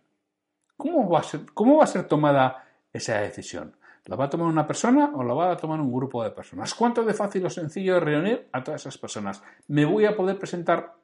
¿Cómo 0.77 1.11
va 1.11 1.19
a 1.19 1.23
ser, 1.25 1.41
cómo 1.53 1.79
va 1.79 1.85
a 1.85 1.89
ser 1.89 2.05
tomada 2.05 2.65
esa 2.93 3.19
decisión? 3.23 3.77
¿La 4.05 4.15
va 4.15 4.27
a 4.27 4.31
tomar 4.31 4.47
una 4.47 4.69
persona 4.69 5.11
o 5.13 5.25
la 5.25 5.35
va 5.35 5.51
a 5.51 5.57
tomar 5.57 5.81
un 5.81 5.93
grupo 5.93 6.23
de 6.23 6.31
personas? 6.31 6.73
¿Cuánto 6.75 7.03
de 7.03 7.13
fácil 7.13 7.45
o 7.45 7.51
sencillo 7.51 7.97
es 7.97 8.03
reunir 8.05 8.49
a 8.53 8.63
todas 8.63 8.83
esas 8.83 8.99
personas? 8.99 9.43
¿Me 9.67 9.85
voy 9.85 10.05
a 10.05 10.15
poder 10.15 10.39
presentar, 10.39 10.95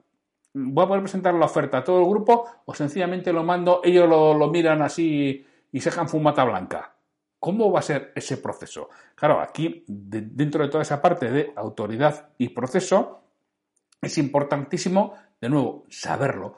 voy 0.55 0.85
a 0.85 0.87
poder 0.87 1.02
presentar 1.02 1.35
la 1.35 1.47
oferta 1.47 1.78
a 1.78 1.85
todo 1.85 1.99
el 1.99 2.09
grupo 2.09 2.47
o 2.64 2.73
sencillamente 2.73 3.33
lo 3.33 3.43
mando, 3.43 3.81
ellos 3.83 4.09
lo, 4.09 4.35
lo 4.35 4.49
miran 4.50 4.83
así 4.83 5.45
y 5.76 5.80
se 5.80 5.90
dejan 5.90 6.09
fumata 6.09 6.42
blanca? 6.42 6.97
¿Cómo 7.38 7.71
va 7.71 7.80
a 7.80 7.83
ser 7.83 8.11
ese 8.14 8.38
proceso? 8.38 8.88
Claro, 9.14 9.42
aquí, 9.42 9.85
dentro 9.87 10.64
de 10.64 10.71
toda 10.71 10.80
esa 10.80 11.02
parte 11.02 11.30
de 11.30 11.52
autoridad 11.54 12.30
y 12.38 12.49
proceso, 12.49 13.21
es 14.00 14.16
importantísimo, 14.16 15.12
de 15.38 15.50
nuevo, 15.50 15.85
saberlo. 15.90 16.56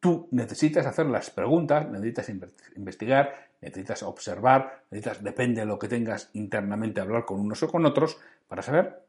Tú 0.00 0.28
necesitas 0.30 0.86
hacer 0.86 1.04
las 1.04 1.28
preguntas, 1.28 1.86
necesitas 1.90 2.30
investigar, 2.76 3.50
necesitas 3.60 4.02
observar, 4.04 4.84
necesitas, 4.90 5.22
depende 5.22 5.60
de 5.60 5.66
lo 5.66 5.78
que 5.78 5.88
tengas 5.88 6.30
internamente, 6.32 7.02
hablar 7.02 7.26
con 7.26 7.38
unos 7.38 7.62
o 7.62 7.68
con 7.68 7.84
otros 7.84 8.16
para 8.48 8.62
saber 8.62 9.02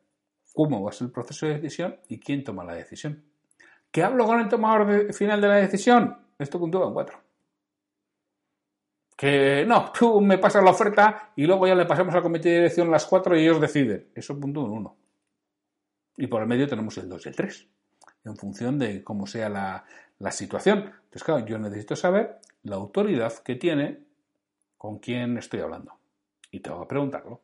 cómo 0.54 0.84
va 0.84 0.89
a 0.89 0.94
ser 0.94 1.06
el 1.06 1.13
proceso 1.13 1.46
de 1.46 1.54
decisión 1.54 1.96
y 2.10 2.20
quién 2.20 2.44
toma 2.44 2.66
la 2.66 2.74
decisión. 2.74 3.24
¿Qué 3.92 4.04
hablo 4.04 4.25
con 4.25 4.42
el 4.42 4.50
tomador 4.50 5.13
final 5.13 5.39
de 5.39 5.48
la 5.48 5.56
decisión? 5.56 6.18
Esto 6.38 6.60
puntúa 6.60 6.86
en 6.88 6.94
cuatro 6.94 7.26
que 9.18 9.66
no, 9.66 9.92
tú 9.92 10.22
me 10.22 10.38
pasas 10.38 10.64
la 10.64 10.70
oferta 10.70 11.32
y 11.36 11.48
luego 11.48 11.66
ya 11.66 11.74
le 11.74 11.86
pasamos 11.86 12.14
al 12.14 12.22
comité 12.22 12.50
de 12.50 12.56
dirección 12.58 12.92
las 12.92 13.08
cuatro 13.08 13.36
y 13.36 13.42
ellos 13.42 13.60
deciden. 13.60 14.10
Eso 14.14 14.40
punto 14.40 14.62
uno. 14.62 14.96
Y 16.18 16.28
por 16.28 16.44
el 16.44 16.48
medio 16.48 16.68
tenemos 16.68 16.98
el 17.00 17.10
2 17.10 17.26
y 17.26 17.30
el 17.30 17.36
3, 17.36 17.68
en 18.26 18.38
función 18.38 18.78
de 18.78 19.04
cómo 19.04 19.26
sea 19.26 19.50
la, 19.50 19.86
la 20.20 20.32
situación. 20.32 20.80
Entonces, 20.80 21.24
claro, 21.24 21.46
yo 21.46 21.58
necesito 21.58 21.96
saber 21.96 22.38
la 22.64 22.76
autoridad 22.76 23.34
que 23.44 23.56
tiene 23.56 24.00
con 24.78 25.00
quién 25.00 25.38
estoy 25.38 25.62
hablando. 25.62 25.94
Y 26.52 26.60
tengo 26.60 26.80
que 26.82 26.88
preguntarlo. 26.88 27.42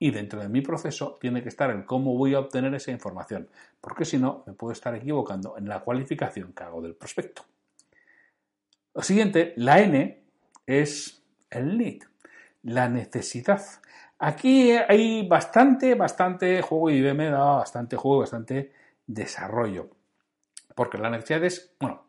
Y 0.00 0.10
dentro 0.10 0.40
de 0.40 0.48
mi 0.48 0.62
proceso 0.62 1.16
tiene 1.20 1.42
que 1.42 1.48
estar 1.48 1.70
el 1.70 1.84
cómo 1.84 2.16
voy 2.16 2.34
a 2.34 2.40
obtener 2.40 2.74
esa 2.74 2.90
información, 2.90 3.48
porque 3.80 4.04
si 4.04 4.18
no, 4.18 4.44
me 4.46 4.52
puedo 4.52 4.72
estar 4.72 4.94
equivocando 4.94 5.56
en 5.58 5.68
la 5.68 5.80
cualificación 5.80 6.52
que 6.52 6.62
hago 6.62 6.82
del 6.82 6.94
prospecto. 6.94 7.44
Lo 8.94 9.02
siguiente, 9.02 9.54
la 9.56 9.80
N 9.80 10.27
es 10.68 11.24
el 11.50 11.78
need, 11.78 12.02
la 12.62 12.88
necesidad. 12.90 13.62
Aquí 14.18 14.72
hay 14.72 15.26
bastante, 15.26 15.94
bastante 15.94 16.60
juego 16.60 16.90
y 16.90 16.98
IBM 16.98 17.30
da 17.30 17.56
bastante 17.56 17.96
juego, 17.96 18.20
bastante 18.20 18.72
desarrollo. 19.06 19.88
Porque 20.74 20.98
la 20.98 21.08
necesidad 21.08 21.42
es, 21.44 21.74
bueno, 21.80 22.04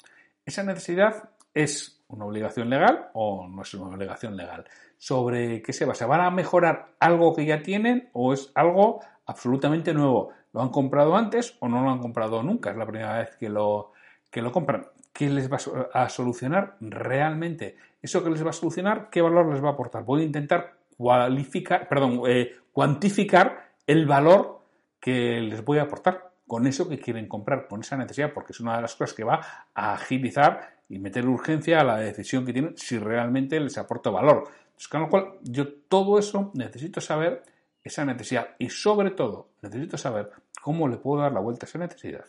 esa 0.45 0.63
necesidad 0.63 1.29
es 1.53 2.03
una 2.09 2.25
obligación 2.25 2.69
legal 2.69 3.09
o 3.13 3.47
no 3.47 3.61
es 3.61 3.73
una 3.73 3.95
obligación 3.95 4.35
legal. 4.35 4.65
¿Sobre 4.97 5.61
qué 5.61 5.71
se 5.71 5.85
basa? 5.85 6.05
¿Van 6.05 6.21
a 6.21 6.29
mejorar 6.29 6.95
algo 6.99 7.33
que 7.33 7.45
ya 7.45 7.63
tienen 7.63 8.09
o 8.11 8.33
es 8.33 8.51
algo 8.55 8.99
absolutamente 9.25 9.93
nuevo? 9.93 10.33
¿Lo 10.51 10.61
han 10.61 10.69
comprado 10.69 11.15
antes 11.15 11.55
o 11.59 11.69
no 11.69 11.81
lo 11.81 11.91
han 11.91 11.99
comprado 11.99 12.43
nunca? 12.43 12.71
Es 12.71 12.77
la 12.77 12.85
primera 12.85 13.19
vez 13.19 13.37
que 13.37 13.47
lo, 13.47 13.93
que 14.29 14.41
lo 14.41 14.51
compran. 14.51 14.87
¿Qué 15.13 15.29
les 15.29 15.49
va 15.49 15.57
a 15.93 16.09
solucionar 16.09 16.75
realmente? 16.81 17.77
¿Eso 18.01 18.23
que 18.23 18.29
les 18.29 18.45
va 18.45 18.51
a 18.51 18.53
solucionar, 18.53 19.09
qué 19.09 19.21
valor 19.21 19.51
les 19.51 19.63
va 19.63 19.69
a 19.69 19.71
aportar? 19.73 20.03
Voy 20.03 20.21
a 20.21 20.25
intentar 20.25 20.77
eh, 22.27 22.55
cuantificar 22.71 23.73
el 23.85 24.05
valor 24.05 24.59
que 24.99 25.41
les 25.41 25.63
voy 25.63 25.79
a 25.79 25.83
aportar 25.83 26.31
con 26.47 26.65
eso 26.65 26.89
que 26.89 26.99
quieren 26.99 27.27
comprar, 27.27 27.67
con 27.67 27.81
esa 27.81 27.95
necesidad, 27.95 28.33
porque 28.33 28.53
es 28.53 28.59
una 28.59 28.75
de 28.75 28.81
las 28.81 28.95
cosas 28.95 29.15
que 29.15 29.23
va 29.23 29.67
a 29.73 29.93
agilizar 29.93 30.79
y 30.89 30.97
meter 30.97 31.27
urgencia 31.27 31.81
a 31.81 31.83
la 31.83 31.97
decisión 31.97 32.45
que 32.45 32.53
tienen 32.53 32.75
si 32.75 32.97
realmente 32.97 33.59
les 33.59 33.77
aporta 33.77 34.09
valor. 34.09 34.49
Entonces, 34.69 34.87
con 34.87 35.01
lo 35.01 35.09
cual, 35.09 35.33
yo 35.43 35.73
todo 35.73 36.17
eso 36.17 36.51
necesito 36.55 37.01
saber 37.01 37.43
esa 37.83 38.03
necesidad 38.05 38.55
y 38.57 38.69
sobre 38.69 39.11
todo 39.11 39.49
necesito 39.61 39.97
saber 39.97 40.31
cómo 40.61 40.87
le 40.87 40.97
puedo 40.97 41.21
dar 41.21 41.31
la 41.31 41.39
vuelta 41.39 41.65
a 41.65 41.69
esa 41.69 41.79
necesidad 41.79 42.25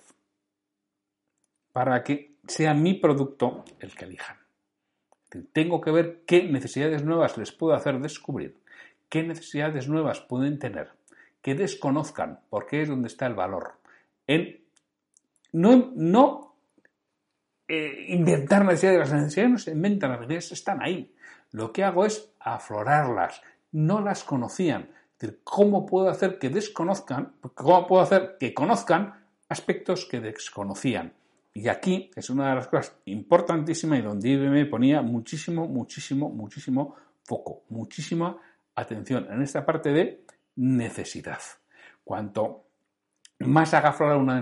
para 1.73 2.03
que 2.03 2.37
sea 2.47 2.75
mi 2.75 2.95
producto 2.95 3.65
el 3.79 3.95
que 3.95 4.05
elijan. 4.05 4.40
Tengo 5.53 5.81
que 5.81 5.91
ver 5.91 6.23
qué 6.27 6.43
necesidades 6.45 7.05
nuevas 7.05 7.39
les 7.39 7.53
puedo 7.53 7.75
hacer 7.75 8.01
descubrir, 8.01 8.59
qué 9.09 9.23
necesidades 9.23 9.89
nuevas 9.89 10.21
pueden 10.21 10.59
tener, 10.59 10.91
que 11.43 11.55
desconozcan, 11.55 12.41
porque 12.51 12.83
es 12.83 12.89
donde 12.89 13.09
está 13.09 13.27
el 13.27 13.35
valor. 13.35 13.75
En 14.27 14.61
no, 15.53 15.93
no 15.95 16.55
eh, 17.69 18.07
inventar 18.09 18.65
necesidades, 18.65 18.99
las 18.99 19.13
necesidades 19.13 19.51
no 19.51 19.59
se 19.59 19.71
inventan, 19.73 20.11
las 20.11 20.21
necesidades 20.21 20.53
están 20.53 20.83
ahí. 20.83 21.15
Lo 21.53 21.73
que 21.73 21.85
hago 21.85 22.05
es 22.05 22.33
aflorarlas, 22.41 23.43
no 23.73 24.01
las 24.01 24.25
conocían. 24.25 24.91
¿Cómo 25.45 25.85
puedo 25.87 26.09
hacer 26.09 26.39
que 26.39 26.49
desconozcan, 26.49 27.35
cómo 27.55 27.87
puedo 27.87 28.03
hacer 28.03 28.37
que 28.41 28.55
conozcan 28.55 29.15
aspectos 29.49 30.07
que 30.07 30.21
desconocían? 30.21 31.13
Y 31.53 31.69
aquí 31.69 32.11
es 32.15 32.31
una 32.31 32.51
de 32.51 32.55
las 32.57 32.69
cosas 32.69 32.97
importantísimas 33.07 33.99
y 33.99 34.03
donde 34.03 34.29
IBM 34.29 34.71
ponía 34.71 35.03
muchísimo, 35.03 35.67
muchísimo, 35.67 36.29
muchísimo 36.31 36.95
foco, 37.25 37.65
muchísima 37.69 38.37
atención 38.75 39.27
en 39.31 39.43
esta 39.43 39.67
parte 39.67 39.93
de 39.93 40.25
necesidad. 40.57 41.41
Cuanto 42.05 42.67
más 43.41 43.75
haga 43.75 43.91
aflorar 43.91 44.19
una 44.19 44.41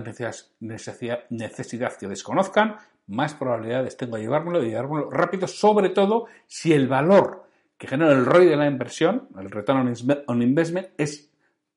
necesidad, 0.59 1.97
que 1.97 2.07
desconozcan, 2.07 2.75
más 3.07 3.33
probabilidades 3.33 3.97
tengo 3.97 4.17
de 4.17 4.23
llevármelo, 4.23 4.61
de 4.61 4.69
llevármelo 4.69 5.09
rápido, 5.09 5.47
sobre 5.47 5.89
todo 5.89 6.27
si 6.47 6.73
el 6.73 6.87
valor 6.87 7.47
que 7.77 7.87
genera 7.87 8.11
el 8.11 8.25
ROI 8.25 8.45
de 8.45 8.57
la 8.57 8.67
inversión, 8.67 9.29
el 9.39 9.49
return 9.49 9.95
on 10.27 10.41
investment, 10.41 10.89
es 10.97 11.31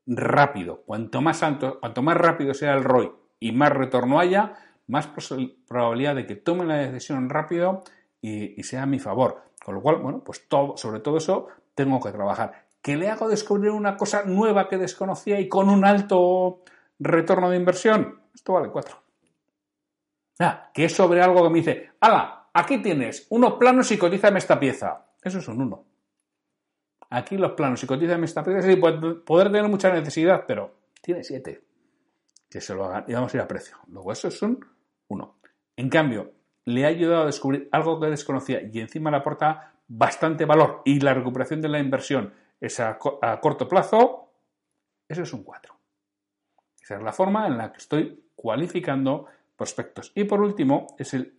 rápido. 0.06 0.82
Cuanto 0.84 1.22
más 1.22 1.42
alto, 1.42 1.78
cuanto 1.78 2.02
más 2.02 2.16
rápido 2.16 2.54
sea 2.54 2.74
el 2.74 2.82
ROI 2.82 3.12
y 3.38 3.52
más 3.52 3.70
retorno 3.70 4.18
haya, 4.18 4.54
más 4.86 5.08
probabilidad 5.68 6.14
de 6.14 6.26
que 6.26 6.36
tome 6.36 6.64
la 6.64 6.76
decisión 6.76 7.28
rápido 7.30 7.82
y, 8.20 8.62
sea 8.62 8.82
a 8.82 8.86
mi 8.86 8.98
favor. 8.98 9.42
Con 9.64 9.74
lo 9.74 9.80
cual, 9.80 9.96
bueno, 9.96 10.22
pues 10.24 10.48
todo, 10.48 10.76
sobre 10.76 11.00
todo 11.00 11.16
eso 11.18 11.48
tengo 11.74 12.00
que 12.00 12.10
trabajar. 12.10 12.66
¿Que 12.80 12.96
le 12.96 13.08
hago 13.08 13.28
descubrir 13.28 13.70
una 13.70 13.96
cosa 13.96 14.24
nueva 14.24 14.68
que 14.68 14.76
desconocía 14.76 15.38
y 15.40 15.48
con 15.48 15.68
un 15.68 15.84
alto 15.84 16.62
retorno 16.98 17.50
de 17.50 17.56
inversión? 17.56 18.20
Esto 18.34 18.54
vale 18.54 18.70
cuatro. 18.70 18.96
Ah, 20.40 20.70
que 20.74 20.86
es 20.86 20.94
sobre 20.94 21.22
algo 21.22 21.42
que 21.42 21.50
me 21.50 21.58
dice, 21.58 21.90
¡hala! 22.00 22.48
Aquí 22.54 22.82
tienes 22.82 23.26
unos 23.30 23.54
planos 23.54 23.90
y 23.92 23.98
cotízame 23.98 24.38
esta 24.38 24.58
pieza. 24.58 25.06
Eso 25.22 25.38
es 25.38 25.48
un 25.48 25.62
uno. 25.62 25.84
Aquí 27.10 27.36
los 27.36 27.52
planos 27.52 27.82
y 27.82 27.86
cotízame 27.86 28.24
esta 28.24 28.42
pieza. 28.42 28.62
Sí, 28.62 28.76
poder 28.76 29.52
tener 29.52 29.68
mucha 29.68 29.92
necesidad, 29.92 30.44
pero 30.46 30.74
tiene 31.00 31.22
siete. 31.22 31.62
Que 32.52 32.60
se 32.60 32.74
lo 32.74 32.84
hagan 32.84 33.06
y 33.08 33.14
vamos 33.14 33.32
a 33.32 33.38
ir 33.38 33.42
a 33.42 33.48
precio. 33.48 33.78
Luego 33.86 34.12
eso 34.12 34.28
es 34.28 34.42
un 34.42 34.62
uno. 35.08 35.38
En 35.74 35.88
cambio, 35.88 36.34
le 36.66 36.84
ha 36.84 36.88
ayudado 36.88 37.22
a 37.22 37.26
descubrir 37.26 37.66
algo 37.72 37.98
que 37.98 38.08
desconocía 38.08 38.60
y 38.60 38.78
encima 38.78 39.10
le 39.10 39.16
aporta 39.16 39.72
bastante 39.88 40.44
valor 40.44 40.82
y 40.84 41.00
la 41.00 41.14
recuperación 41.14 41.62
de 41.62 41.70
la 41.70 41.78
inversión 41.78 42.34
es 42.60 42.78
a, 42.78 42.98
corto 43.40 43.66
plazo, 43.66 44.34
eso 45.08 45.22
es 45.22 45.32
un 45.32 45.44
4. 45.44 45.74
Esa 46.82 46.96
es 46.96 47.02
la 47.02 47.12
forma 47.14 47.46
en 47.46 47.56
la 47.56 47.72
que 47.72 47.78
estoy 47.78 48.22
cualificando 48.36 49.28
prospectos. 49.56 50.12
Y 50.14 50.24
por 50.24 50.42
último, 50.42 50.88
es 50.98 51.14
el 51.14 51.34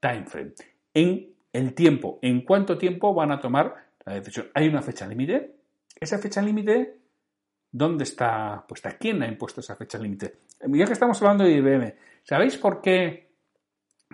time 0.00 0.24
frame. 0.24 0.54
En 0.94 1.34
el 1.52 1.74
tiempo, 1.74 2.18
en 2.22 2.40
cuánto 2.46 2.78
tiempo 2.78 3.12
van 3.12 3.30
a 3.30 3.40
tomar 3.40 3.74
la 4.06 4.14
decisión. 4.14 4.48
¿Hay 4.54 4.68
una 4.68 4.80
fecha 4.80 5.06
límite? 5.06 5.54
Esa 6.00 6.16
fecha 6.16 6.40
límite, 6.40 6.96
¿dónde 7.76 8.04
está 8.04 8.64
puesta? 8.66 8.96
¿Quién 8.96 9.22
ha 9.22 9.28
impuesto 9.28 9.60
esa 9.60 9.76
fecha 9.76 9.98
límite? 9.98 10.38
Ya 10.66 10.86
que 10.86 10.92
estamos 10.92 11.20
hablando 11.20 11.44
de 11.44 11.52
IBM, 11.52 11.94
¿sabéis 12.22 12.56
por 12.56 12.80
qué 12.80 13.28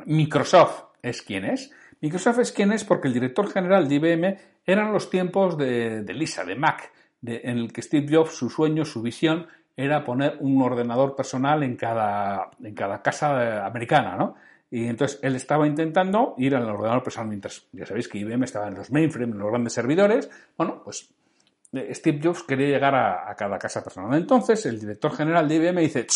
Microsoft 0.07 0.96
es 1.01 1.22
quien 1.22 1.44
es? 1.44 1.70
Microsoft 2.01 2.40
es 2.40 2.53
quien 2.53 2.72
es 2.72 2.83
porque 2.83 3.07
el 3.07 3.14
director 3.14 3.48
general 3.48 3.88
de 3.88 3.94
IBM 3.94 4.38
eran 4.66 4.92
los 4.92 5.09
tiempos 5.09 5.57
de, 5.57 6.05
Lisa, 6.12 6.44
de 6.44 6.57
Mac, 6.57 6.92
en 7.25 7.59
el 7.59 7.72
que 7.72 7.83
Steve 7.83 8.07
Jobs, 8.11 8.35
su 8.35 8.51
sueño, 8.51 8.85
su 8.85 9.01
visión, 9.01 9.46
era 9.77 10.05
poner 10.05 10.38
un 10.40 10.61
ordenador 10.61 11.14
personal 11.14 11.62
en 11.62 11.77
cada, 11.77 12.51
en 12.62 12.75
cada 12.75 13.01
casa 13.01 13.64
americana, 13.64 14.16
¿no? 14.16 14.35
Y 14.70 14.87
entonces 14.87 15.20
él 15.22 15.37
estaba 15.37 15.66
intentando 15.66 16.35
ir 16.38 16.57
al 16.57 16.68
ordenador 16.68 17.05
personal 17.05 17.29
mientras, 17.29 17.68
ya 17.72 17.87
sabéis 17.87 18.09
que 18.09 18.18
IBM 18.18 18.42
estaba 18.44 18.68
en 18.68 18.75
los 18.75 18.90
mainframes, 18.90 19.35
en 19.35 19.38
los 19.38 19.51
grandes 19.51 19.72
servidores. 19.72 20.31
Bueno, 20.57 20.83
pues 20.83 21.12
eh, 21.12 21.21
Steve 21.72 22.20
Jobs 22.22 22.42
quería 22.42 22.68
llegar 22.68 22.94
a, 22.94 23.35
cada 23.35 23.58
casa 23.58 23.82
personal. 23.82 24.14
Entonces 24.14 24.64
el 24.66 24.78
director 24.78 25.14
general 25.14 25.48
de 25.48 25.54
IBM 25.56 25.80
dice, 25.80 26.06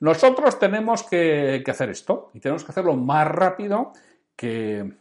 nosotros 0.00 0.58
tenemos 0.58 1.02
que, 1.02 1.62
hacer 1.66 1.90
esto 1.90 2.30
y 2.32 2.40
tenemos 2.40 2.64
que 2.64 2.72
hacerlo 2.72 2.94
más 2.94 3.28
rápido 3.28 3.92
que, 4.34 4.92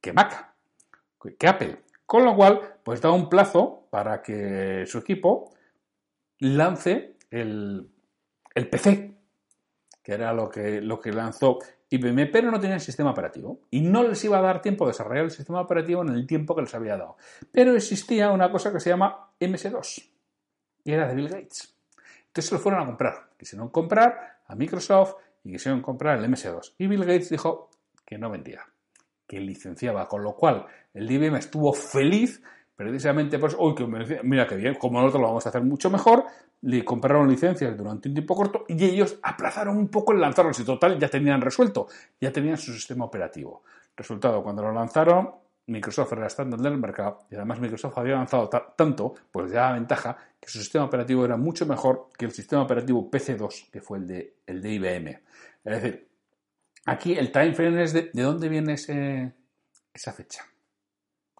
que 0.00 0.12
Mac, 0.12 0.54
que 1.38 1.48
Apple. 1.48 1.78
Con 2.06 2.24
lo 2.24 2.34
cual, 2.34 2.76
pues 2.82 3.00
da 3.00 3.10
un 3.10 3.28
plazo 3.28 3.86
para 3.90 4.22
que 4.22 4.84
su 4.86 4.98
equipo 4.98 5.52
lance 6.38 7.16
el, 7.30 7.90
el 8.54 8.68
PC, 8.68 9.14
que 10.02 10.12
era 10.12 10.32
lo 10.32 10.48
que, 10.48 10.80
lo 10.80 11.00
que 11.00 11.12
lanzó 11.12 11.58
IBM, 11.90 12.30
pero 12.30 12.50
no 12.50 12.60
tenía 12.60 12.76
el 12.76 12.80
sistema 12.80 13.10
operativo. 13.10 13.60
Y 13.70 13.80
no 13.80 14.02
les 14.02 14.22
iba 14.24 14.38
a 14.38 14.42
dar 14.42 14.62
tiempo 14.62 14.84
a 14.84 14.88
desarrollar 14.88 15.24
el 15.24 15.30
sistema 15.30 15.60
operativo 15.60 16.02
en 16.02 16.10
el 16.10 16.26
tiempo 16.26 16.54
que 16.54 16.62
les 16.62 16.74
había 16.74 16.96
dado. 16.96 17.16
Pero 17.50 17.74
existía 17.74 18.30
una 18.30 18.50
cosa 18.50 18.72
que 18.72 18.80
se 18.80 18.90
llama 18.90 19.27
MS2, 19.40 20.10
y 20.84 20.92
era 20.92 21.06
de 21.08 21.14
Bill 21.14 21.28
Gates. 21.28 21.74
Entonces 22.26 22.52
lo 22.52 22.58
fueron 22.58 22.82
a 22.82 22.86
comprar. 22.86 23.30
Quisieron 23.38 23.68
comprar 23.68 24.40
a 24.46 24.54
Microsoft 24.54 25.14
y 25.44 25.52
quisieron 25.52 25.82
comprar 25.82 26.18
el 26.18 26.24
MS2. 26.24 26.74
Y 26.78 26.86
Bill 26.86 27.00
Gates 27.00 27.30
dijo 27.30 27.70
que 28.04 28.18
no 28.18 28.30
vendía, 28.30 28.62
que 29.26 29.40
licenciaba, 29.40 30.08
con 30.08 30.22
lo 30.22 30.34
cual 30.34 30.66
el 30.94 31.10
IBM 31.10 31.36
estuvo 31.36 31.72
feliz 31.72 32.42
precisamente 32.78 33.40
por 33.40 33.50
eso, 33.50 33.74
que 33.74 33.84
mira 34.22 34.46
qué 34.46 34.54
bien, 34.54 34.76
como 34.76 35.00
nosotros 35.00 35.20
lo 35.20 35.26
vamos 35.26 35.44
a 35.44 35.48
hacer 35.48 35.62
mucho 35.62 35.90
mejor, 35.90 36.24
le 36.62 36.84
compraron 36.84 37.28
licencias 37.28 37.76
durante 37.76 38.08
un 38.08 38.14
tiempo 38.14 38.36
corto 38.36 38.64
y 38.68 38.84
ellos 38.84 39.18
aplazaron 39.20 39.76
un 39.76 39.88
poco 39.88 40.12
el 40.12 40.20
lanzarlo. 40.20 40.54
Si 40.54 40.64
total 40.64 40.96
ya 40.96 41.08
tenían 41.08 41.40
resuelto, 41.40 41.88
ya 42.20 42.32
tenían 42.32 42.56
su 42.56 42.72
sistema 42.72 43.04
operativo. 43.04 43.64
Resultado, 43.96 44.44
cuando 44.44 44.62
lo 44.62 44.72
lanzaron, 44.72 45.28
Microsoft 45.68 46.12
era 46.12 46.26
estándar 46.26 46.60
del 46.60 46.78
mercado 46.78 47.26
y 47.30 47.36
además 47.36 47.60
Microsoft 47.60 47.98
había 47.98 48.14
avanzado 48.14 48.48
tanto, 48.48 49.14
pues 49.30 49.52
ya 49.52 49.62
da 49.62 49.72
ventaja 49.72 50.16
que 50.40 50.48
su 50.48 50.58
sistema 50.58 50.86
operativo 50.86 51.24
era 51.24 51.36
mucho 51.36 51.66
mejor 51.66 52.08
que 52.16 52.24
el 52.24 52.32
sistema 52.32 52.62
operativo 52.62 53.10
PC2, 53.10 53.70
que 53.70 53.80
fue 53.82 53.98
el 53.98 54.06
de, 54.06 54.36
el 54.46 54.62
de 54.62 54.72
IBM. 54.72 55.08
Es 55.64 55.82
decir, 55.82 56.08
aquí 56.86 57.12
el 57.12 57.30
time 57.30 57.52
frame 57.52 57.82
es 57.82 57.92
de, 57.92 58.10
de 58.12 58.22
dónde 58.22 58.48
viene 58.48 58.72
ese, 58.72 59.34
esa 59.92 60.12
fecha. 60.12 60.46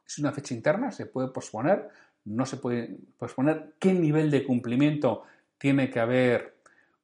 ¿Es 0.07 0.19
una 0.19 0.33
fecha 0.33 0.55
interna? 0.55 0.91
¿Se 0.93 1.07
puede 1.07 1.29
posponer? 1.29 1.89
¿No 2.25 2.45
se 2.45 2.59
puede 2.59 2.99
posponer? 3.17 3.77
¿Qué 3.79 3.95
nivel 3.95 4.31
de 4.31 4.45
cumplimiento 4.45 5.25
tiene 5.57 5.91
que 5.91 6.01
haber 6.01 6.59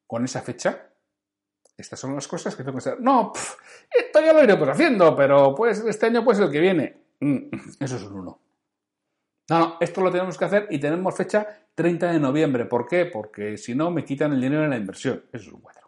con 0.07 0.25
esa 0.25 0.43
fecha? 0.43 0.89
Estas 1.77 1.99
son 1.99 2.15
las 2.15 2.29
cosas 2.29 2.55
que 2.55 2.63
tengo 2.63 2.77
que 2.77 2.91
hacer. 2.91 3.01
No, 3.01 3.33
esto 3.91 4.21
ya 4.21 4.35
lo 4.35 4.45
iremos 4.45 4.69
haciendo, 4.69 5.17
pero 5.17 5.55
pues 5.55 5.81
este 5.81 6.07
año 6.07 6.23
puede 6.23 6.37
ser 6.37 6.47
el 6.47 6.53
que 6.53 6.61
viene. 6.61 7.04
Mm, 7.21 7.37
eso 7.81 7.97
es 7.97 8.03
un 8.03 8.15
1. 8.15 8.41
No, 9.51 9.59
no, 9.59 9.77
esto 9.81 10.01
lo 10.01 10.11
tenemos 10.11 10.39
que 10.39 10.45
hacer 10.47 10.67
y 10.71 10.79
tenemos 10.79 11.15
fecha 11.15 11.47
30 11.75 12.13
de 12.13 12.19
noviembre. 12.19 12.65
¿Por 12.65 12.87
qué? 12.87 13.05
Porque 13.07 13.59
si 13.59 13.75
no 13.75 13.91
me 13.91 14.05
quitan 14.05 14.33
el 14.33 14.41
dinero 14.41 14.63
de 14.63 14.69
la 14.69 14.77
inversión. 14.77 15.25
Eso 15.33 15.49
es 15.49 15.53
un 15.53 15.61
4. 15.61 15.85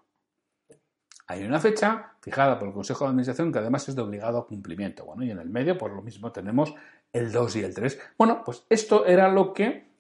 Hay 1.29 1.43
una 1.43 1.59
fecha 1.59 2.13
fijada 2.21 2.59
por 2.59 2.69
el 2.69 2.75
Consejo 2.75 3.05
de 3.05 3.11
Administración 3.11 3.53
que 3.53 3.59
además 3.59 3.89
es 3.89 3.97
de 3.97 4.03
obligado 4.03 4.47
cumplimiento. 4.47 5.05
Bueno, 5.05 5.25
y 5.25 5.31
en 5.31 5.39
el 5.39 5.49
medio, 5.49 5.77
por 5.77 5.91
lo 5.91 6.03
mismo, 6.03 6.31
tenemos 6.31 6.75
el 7.13 7.33
2 7.33 7.57
y 7.57 7.65
el 7.65 7.75
3. 7.75 7.99
Bueno, 8.19 8.43
pues 8.45 8.65
esto 8.69 9.07
era 9.07 9.29
lo 9.29 9.53
que 9.53 9.96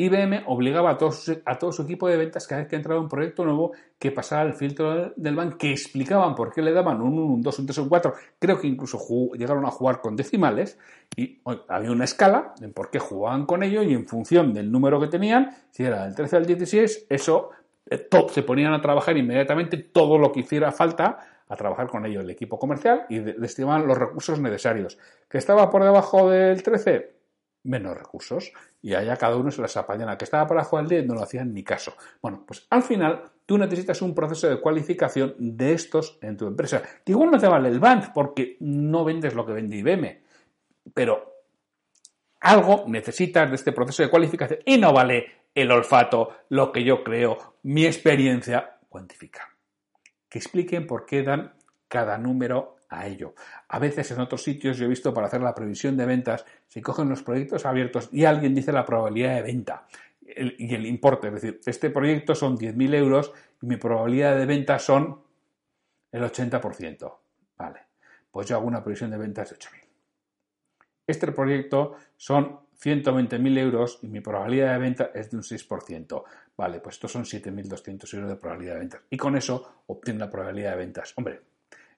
IBM 0.00 0.44
obligaba 0.46 0.90
a 0.90 0.96
todo, 0.96 1.10
a 1.44 1.58
todo 1.58 1.72
su 1.72 1.82
equipo 1.82 2.06
de 2.06 2.16
ventas 2.16 2.46
cada 2.46 2.60
vez 2.60 2.70
que 2.70 2.76
entraba 2.76 3.00
un 3.00 3.08
proyecto 3.08 3.44
nuevo 3.44 3.72
que 3.98 4.12
pasara 4.12 4.42
el 4.42 4.54
filtro 4.54 5.12
del 5.16 5.34
BAN, 5.34 5.58
que 5.58 5.72
explicaban 5.72 6.36
por 6.36 6.52
qué 6.52 6.62
le 6.62 6.72
daban 6.72 7.00
un 7.00 7.18
1, 7.18 7.22
un 7.22 7.42
2, 7.42 7.58
un 7.58 7.66
3, 7.66 7.78
un 7.78 7.88
4. 7.88 8.14
Creo 8.38 8.60
que 8.60 8.68
incluso 8.68 8.98
llegaron 9.34 9.66
a 9.66 9.72
jugar 9.72 10.00
con 10.00 10.14
decimales 10.14 10.78
y 11.16 11.40
había 11.66 11.90
una 11.90 12.04
escala 12.04 12.54
en 12.60 12.72
por 12.72 12.90
qué 12.90 13.00
jugaban 13.00 13.44
con 13.44 13.64
ello 13.64 13.82
y 13.82 13.92
en 13.92 14.06
función 14.06 14.54
del 14.54 14.70
número 14.70 15.00
que 15.00 15.08
tenían, 15.08 15.50
si 15.72 15.82
era 15.82 16.04
del 16.04 16.14
13 16.14 16.36
al 16.36 16.46
16, 16.46 17.06
eso 17.08 17.50
eh, 17.90 18.08
se 18.30 18.42
ponían 18.44 18.72
a 18.74 18.80
trabajar 18.80 19.16
inmediatamente 19.16 19.78
todo 19.78 20.16
lo 20.16 20.30
que 20.30 20.40
hiciera 20.40 20.70
falta 20.70 21.18
a 21.48 21.56
trabajar 21.56 21.88
con 21.88 22.06
ello 22.06 22.20
el 22.20 22.30
equipo 22.30 22.56
comercial 22.56 23.06
y 23.08 23.18
destinaban 23.18 23.88
los 23.88 23.98
recursos 23.98 24.38
necesarios. 24.38 24.96
¿Que 25.28 25.38
estaba 25.38 25.70
por 25.70 25.82
debajo 25.82 26.30
del 26.30 26.62
13? 26.62 27.17
Menos 27.64 27.96
recursos 27.96 28.52
y 28.80 28.94
allá 28.94 29.16
cada 29.16 29.36
uno 29.36 29.50
se 29.50 29.60
las 29.60 29.76
apañan. 29.76 30.08
A 30.08 30.18
que 30.18 30.24
estaba 30.24 30.46
para 30.46 30.64
jugar 30.64 30.84
al 30.84 30.88
10 30.88 31.06
no 31.06 31.14
lo 31.14 31.22
hacían 31.22 31.52
ni 31.52 31.62
caso. 31.62 31.94
Bueno, 32.22 32.44
pues 32.46 32.66
al 32.70 32.82
final 32.82 33.22
tú 33.46 33.58
necesitas 33.58 34.02
un 34.02 34.14
proceso 34.14 34.48
de 34.48 34.60
cualificación 34.60 35.34
de 35.38 35.72
estos 35.72 36.18
en 36.22 36.36
tu 36.36 36.46
empresa. 36.46 36.82
igual 37.06 37.30
no 37.30 37.38
te 37.38 37.48
vale 37.48 37.68
el 37.68 37.80
BAND 37.80 38.12
porque 38.12 38.56
no 38.60 39.04
vendes 39.04 39.34
lo 39.34 39.44
que 39.44 39.52
vende 39.52 39.76
IBM, 39.76 40.22
pero 40.94 41.34
algo 42.40 42.84
necesitas 42.86 43.48
de 43.48 43.56
este 43.56 43.72
proceso 43.72 44.02
de 44.02 44.10
cualificación 44.10 44.60
y 44.64 44.78
no 44.78 44.92
vale 44.92 45.38
el 45.54 45.70
olfato, 45.72 46.36
lo 46.50 46.70
que 46.72 46.84
yo 46.84 47.02
creo, 47.02 47.56
mi 47.62 47.84
experiencia 47.84 48.78
cuantifica. 48.88 49.48
Que 50.28 50.38
expliquen 50.38 50.86
por 50.86 51.04
qué 51.04 51.22
dan 51.22 51.54
cada 51.88 52.18
número 52.18 52.77
a 52.88 53.06
ello. 53.06 53.34
A 53.68 53.78
veces 53.78 54.10
en 54.10 54.20
otros 54.20 54.42
sitios 54.42 54.76
yo 54.76 54.86
he 54.86 54.88
visto 54.88 55.12
para 55.12 55.26
hacer 55.26 55.40
la 55.40 55.54
previsión 55.54 55.96
de 55.96 56.06
ventas, 56.06 56.44
se 56.66 56.82
cogen 56.82 57.08
los 57.08 57.22
proyectos 57.22 57.66
abiertos 57.66 58.08
y 58.12 58.24
alguien 58.24 58.54
dice 58.54 58.72
la 58.72 58.84
probabilidad 58.84 59.36
de 59.36 59.42
venta 59.42 59.86
y 60.36 60.74
el 60.74 60.86
importe. 60.86 61.28
Es 61.28 61.34
decir, 61.34 61.60
este 61.64 61.90
proyecto 61.90 62.34
son 62.34 62.56
10.000 62.58 62.94
euros 62.94 63.32
y 63.62 63.66
mi 63.66 63.76
probabilidad 63.76 64.36
de 64.36 64.46
venta 64.46 64.78
son 64.78 65.22
el 66.12 66.22
80%. 66.22 67.14
Vale, 67.56 67.80
pues 68.30 68.46
yo 68.48 68.56
hago 68.56 68.66
una 68.66 68.82
previsión 68.82 69.10
de 69.10 69.18
ventas 69.18 69.50
de 69.50 69.56
8.000. 69.56 69.88
Este 71.06 71.32
proyecto 71.32 71.96
son 72.16 72.60
120.000 72.80 73.58
euros 73.58 73.98
y 74.02 74.08
mi 74.08 74.20
probabilidad 74.20 74.74
de 74.74 74.78
venta 74.78 75.10
es 75.14 75.30
de 75.30 75.38
un 75.38 75.42
6%. 75.42 76.24
Vale, 76.56 76.80
pues 76.80 76.96
estos 76.96 77.12
son 77.12 77.24
7.200 77.24 78.14
euros 78.14 78.30
de 78.30 78.36
probabilidad 78.36 78.74
de 78.74 78.80
ventas. 78.80 79.02
Y 79.10 79.16
con 79.16 79.36
eso 79.36 79.82
obtengo 79.86 80.20
la 80.20 80.30
probabilidad 80.30 80.72
de 80.72 80.76
ventas. 80.76 81.14
Hombre, 81.16 81.40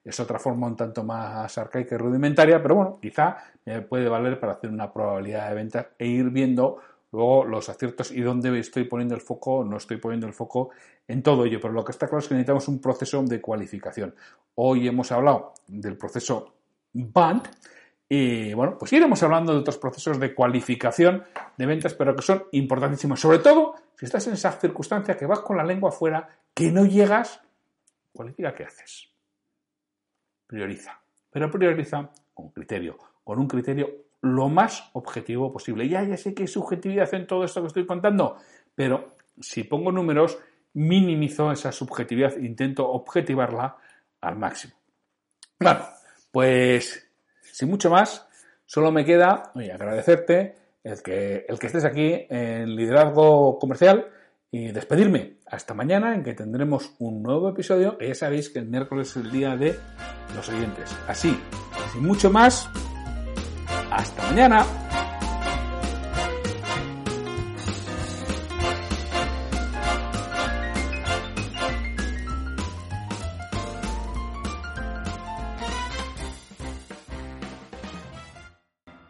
es 0.03 0.19
otra 0.19 0.39
forma 0.39 0.67
un 0.67 0.75
tanto 0.75 1.03
más 1.03 1.57
arcaica 1.57 1.95
y 1.95 1.97
rudimentaria, 1.97 2.61
pero 2.61 2.75
bueno, 2.75 2.99
quizá 3.01 3.37
me 3.65 3.81
puede 3.81 4.09
valer 4.09 4.39
para 4.39 4.53
hacer 4.53 4.69
una 4.69 4.91
probabilidad 4.91 5.49
de 5.49 5.55
ventas 5.55 5.87
e 5.97 6.07
ir 6.07 6.29
viendo 6.29 6.79
luego 7.11 7.45
los 7.45 7.69
aciertos 7.69 8.11
y 8.11 8.21
dónde 8.21 8.57
estoy 8.59 8.85
poniendo 8.85 9.15
el 9.15 9.21
foco, 9.21 9.63
no 9.63 9.77
estoy 9.77 9.97
poniendo 9.97 10.27
el 10.27 10.33
foco 10.33 10.71
en 11.07 11.21
todo 11.21 11.45
ello. 11.45 11.59
Pero 11.61 11.73
lo 11.73 11.83
que 11.83 11.91
está 11.91 12.07
claro 12.07 12.19
es 12.19 12.27
que 12.27 12.33
necesitamos 12.33 12.67
un 12.67 12.79
proceso 12.79 13.21
de 13.23 13.41
cualificación. 13.41 14.15
Hoy 14.55 14.87
hemos 14.87 15.11
hablado 15.11 15.53
del 15.67 15.97
proceso 15.97 16.55
BAND 16.93 17.47
y 18.09 18.53
bueno, 18.53 18.77
pues 18.77 18.91
iremos 18.93 19.21
hablando 19.23 19.53
de 19.53 19.59
otros 19.59 19.77
procesos 19.77 20.19
de 20.19 20.33
cualificación 20.33 21.23
de 21.57 21.65
ventas, 21.65 21.93
pero 21.93 22.15
que 22.15 22.21
son 22.21 22.43
importantísimos. 22.53 23.19
Sobre 23.19 23.39
todo 23.39 23.75
si 23.95 24.05
estás 24.05 24.25
en 24.27 24.33
esa 24.33 24.51
circunstancia 24.53 25.15
que 25.15 25.25
vas 25.25 25.39
con 25.39 25.57
la 25.57 25.63
lengua 25.63 25.89
afuera, 25.89 26.27
que 26.53 26.71
no 26.71 26.85
llegas, 26.85 27.41
cualifica 28.13 28.53
qué 28.53 28.63
haces 28.63 29.10
prioriza. 30.51 30.99
Pero 31.31 31.49
prioriza 31.49 32.11
con 32.33 32.49
criterio, 32.49 32.97
con 33.23 33.39
un 33.39 33.47
criterio 33.47 33.89
lo 34.21 34.49
más 34.49 34.89
objetivo 34.93 35.51
posible. 35.51 35.87
Ya, 35.87 36.03
ya 36.03 36.17
sé 36.17 36.33
que 36.33 36.43
hay 36.43 36.47
subjetividad 36.47 37.11
en 37.13 37.25
todo 37.25 37.45
esto 37.45 37.61
que 37.61 37.67
estoy 37.67 37.85
contando, 37.85 38.35
pero 38.75 39.15
si 39.39 39.63
pongo 39.63 39.93
números, 39.93 40.37
minimizo 40.73 41.51
esa 41.53 41.71
subjetividad, 41.71 42.35
intento 42.37 42.87
objetivarla 42.89 43.77
al 44.19 44.35
máximo. 44.35 44.73
Bueno, 45.57 45.85
pues 46.31 47.09
sin 47.41 47.69
mucho 47.69 47.89
más, 47.89 48.27
solo 48.65 48.91
me 48.91 49.05
queda 49.05 49.51
agradecerte 49.55 50.55
el 50.83 51.01
que, 51.01 51.45
el 51.47 51.59
que 51.59 51.67
estés 51.67 51.85
aquí 51.85 52.27
en 52.29 52.75
liderazgo 52.75 53.57
comercial 53.57 54.11
y 54.51 54.71
despedirme 54.71 55.37
hasta 55.45 55.73
mañana 55.73 56.13
en 56.13 56.23
que 56.23 56.33
tendremos 56.33 56.93
un 56.99 57.23
nuevo 57.23 57.49
episodio 57.49 57.97
que 57.97 58.09
ya 58.09 58.15
sabéis 58.15 58.49
que 58.49 58.59
el 58.59 58.67
miércoles 58.67 59.09
es 59.11 59.15
el 59.17 59.31
día 59.31 59.55
de 59.55 59.79
los 60.35 60.49
oyentes. 60.49 60.93
Así, 61.07 61.37
sin 61.93 62.05
mucho 62.05 62.29
más, 62.29 62.69
hasta 63.89 64.23
mañana. 64.23 64.90